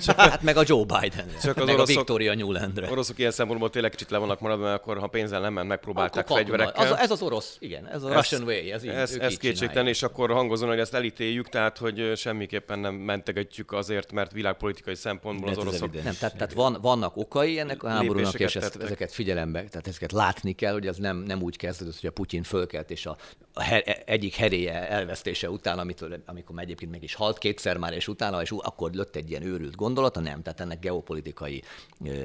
[0.00, 2.90] Csak hát meg a Joe Biden, csak az meg oroszok, a Victoria Newlandre.
[2.90, 6.26] Oroszok ilyen szempontból tényleg kicsit le vannak maradva, mert akkor ha pénzzel nem ment, megpróbálták
[6.26, 6.92] fegyverekkel.
[6.92, 8.70] Az, ez az orosz, igen, ez a ez, Russian way.
[8.70, 12.94] Ez, így, ez, ez kétségtelen, és akkor hangozon, hogy ezt elítéljük, tehát hogy semmiképpen nem
[12.94, 15.92] mentegetjük azért, mert világpolitikai szempontból az oroszok.
[15.92, 20.12] Nem, tehát, tehát van, vannak okai ennek a háborúnak, és ezt, ezeket figyelembe, tehát ezeket
[20.12, 23.16] látni kell, hogy ez nem, nem úgy kezdődött, hogy a Putyin fölkelt, és a,
[23.52, 28.42] a her, egyik heréje elvesztése után, amitől, amikor egyébként mégis halt kétszer már, és utána,
[28.42, 31.62] és akkor lött egy ilyen őrült gondolata, nem, tehát ennek geopolitikai
[32.04, 32.24] ö,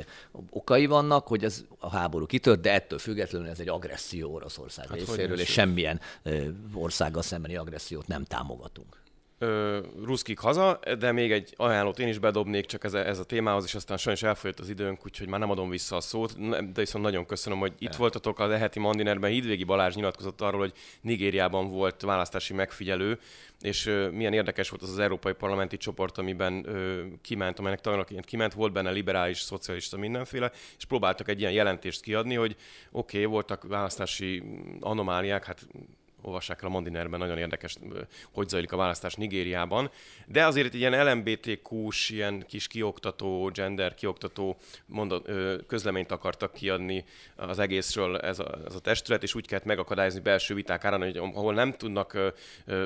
[0.49, 4.97] okai vannak, hogy ez a háború kitört, de ettől függetlenül ez egy agresszió Oroszország hát
[4.97, 9.00] részéről, és semmilyen ö, országgal szembeni agressziót nem támogatunk
[10.03, 13.63] ruszkik haza, de még egy ajánlót én is bedobnék csak ez a, ez a témához,
[13.63, 17.03] és aztán sajnos elfogyott az időnk, úgyhogy már nem adom vissza a szót, de viszont
[17.03, 18.39] nagyon köszönöm, hogy itt voltatok.
[18.39, 19.31] Az eheti Mandinerben.
[19.31, 23.19] Hídvégi Balázs nyilatkozott arról, hogy Nigériában volt választási megfigyelő,
[23.61, 28.25] és ö, milyen érdekes volt az az Európai Parlamenti csoport, amiben ö, kiment, amelynek tagnak
[28.25, 32.55] kiment, volt benne liberális, szocialista, mindenféle, és próbáltak egy ilyen jelentést kiadni, hogy
[32.91, 34.43] oké, okay, voltak választási
[34.79, 35.67] anomáliák, hát
[36.21, 37.75] olvassák el a Mandinerben, nagyon érdekes,
[38.33, 39.89] hogy zajlik a választás Nigériában.
[40.25, 45.29] De azért egy ilyen LMBTQ-s, ilyen kis kioktató, gender kioktató mondat,
[45.67, 47.05] közleményt akartak kiadni
[47.35, 51.17] az egészről ez a, ez a testület, és úgy kellett megakadályozni belső viták árán, hogy
[51.17, 52.33] ahol nem tudnak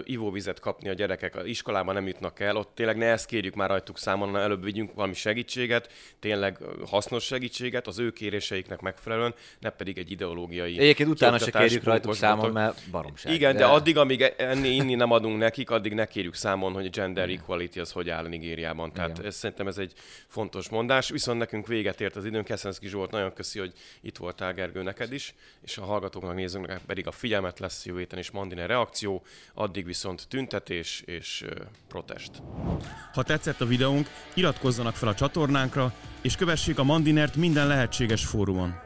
[0.04, 3.70] ivóvizet kapni a gyerekek, az iskolában nem jutnak el, ott tényleg ne ezt kérjük már
[3.70, 9.70] rajtuk számon, hanem előbb vigyünk valami segítséget, tényleg hasznos segítséget az ő kéréseiknek megfelelően, ne
[9.70, 13.42] pedig egy ideológiai Egyébként utána se kérjük rajtuk számon, mert baromság igazság.
[13.42, 13.60] Igen, de...
[13.60, 17.30] de addig, amíg enni, inni nem adunk nekik, addig ne kérjük számon, hogy a gender
[17.30, 18.92] equality az hogy áll Nigériában.
[18.92, 19.94] Tehát ez, szerintem ez egy
[20.28, 21.10] fontos mondás.
[21.10, 22.46] Viszont nekünk véget ért az időnk.
[22.46, 27.08] Keszenszki Zsolt, nagyon köszi, hogy itt voltál Gergő neked is, és a hallgatóknak, nézőknek pedig
[27.08, 29.24] a figyelmet lesz jövő héten is Mandine reakció,
[29.54, 31.46] addig viszont tüntetés és
[31.88, 32.32] protest.
[33.14, 38.85] Ha tetszett a videónk, iratkozzanak fel a csatornánkra, és kövessék a Mandinert minden lehetséges fórumon.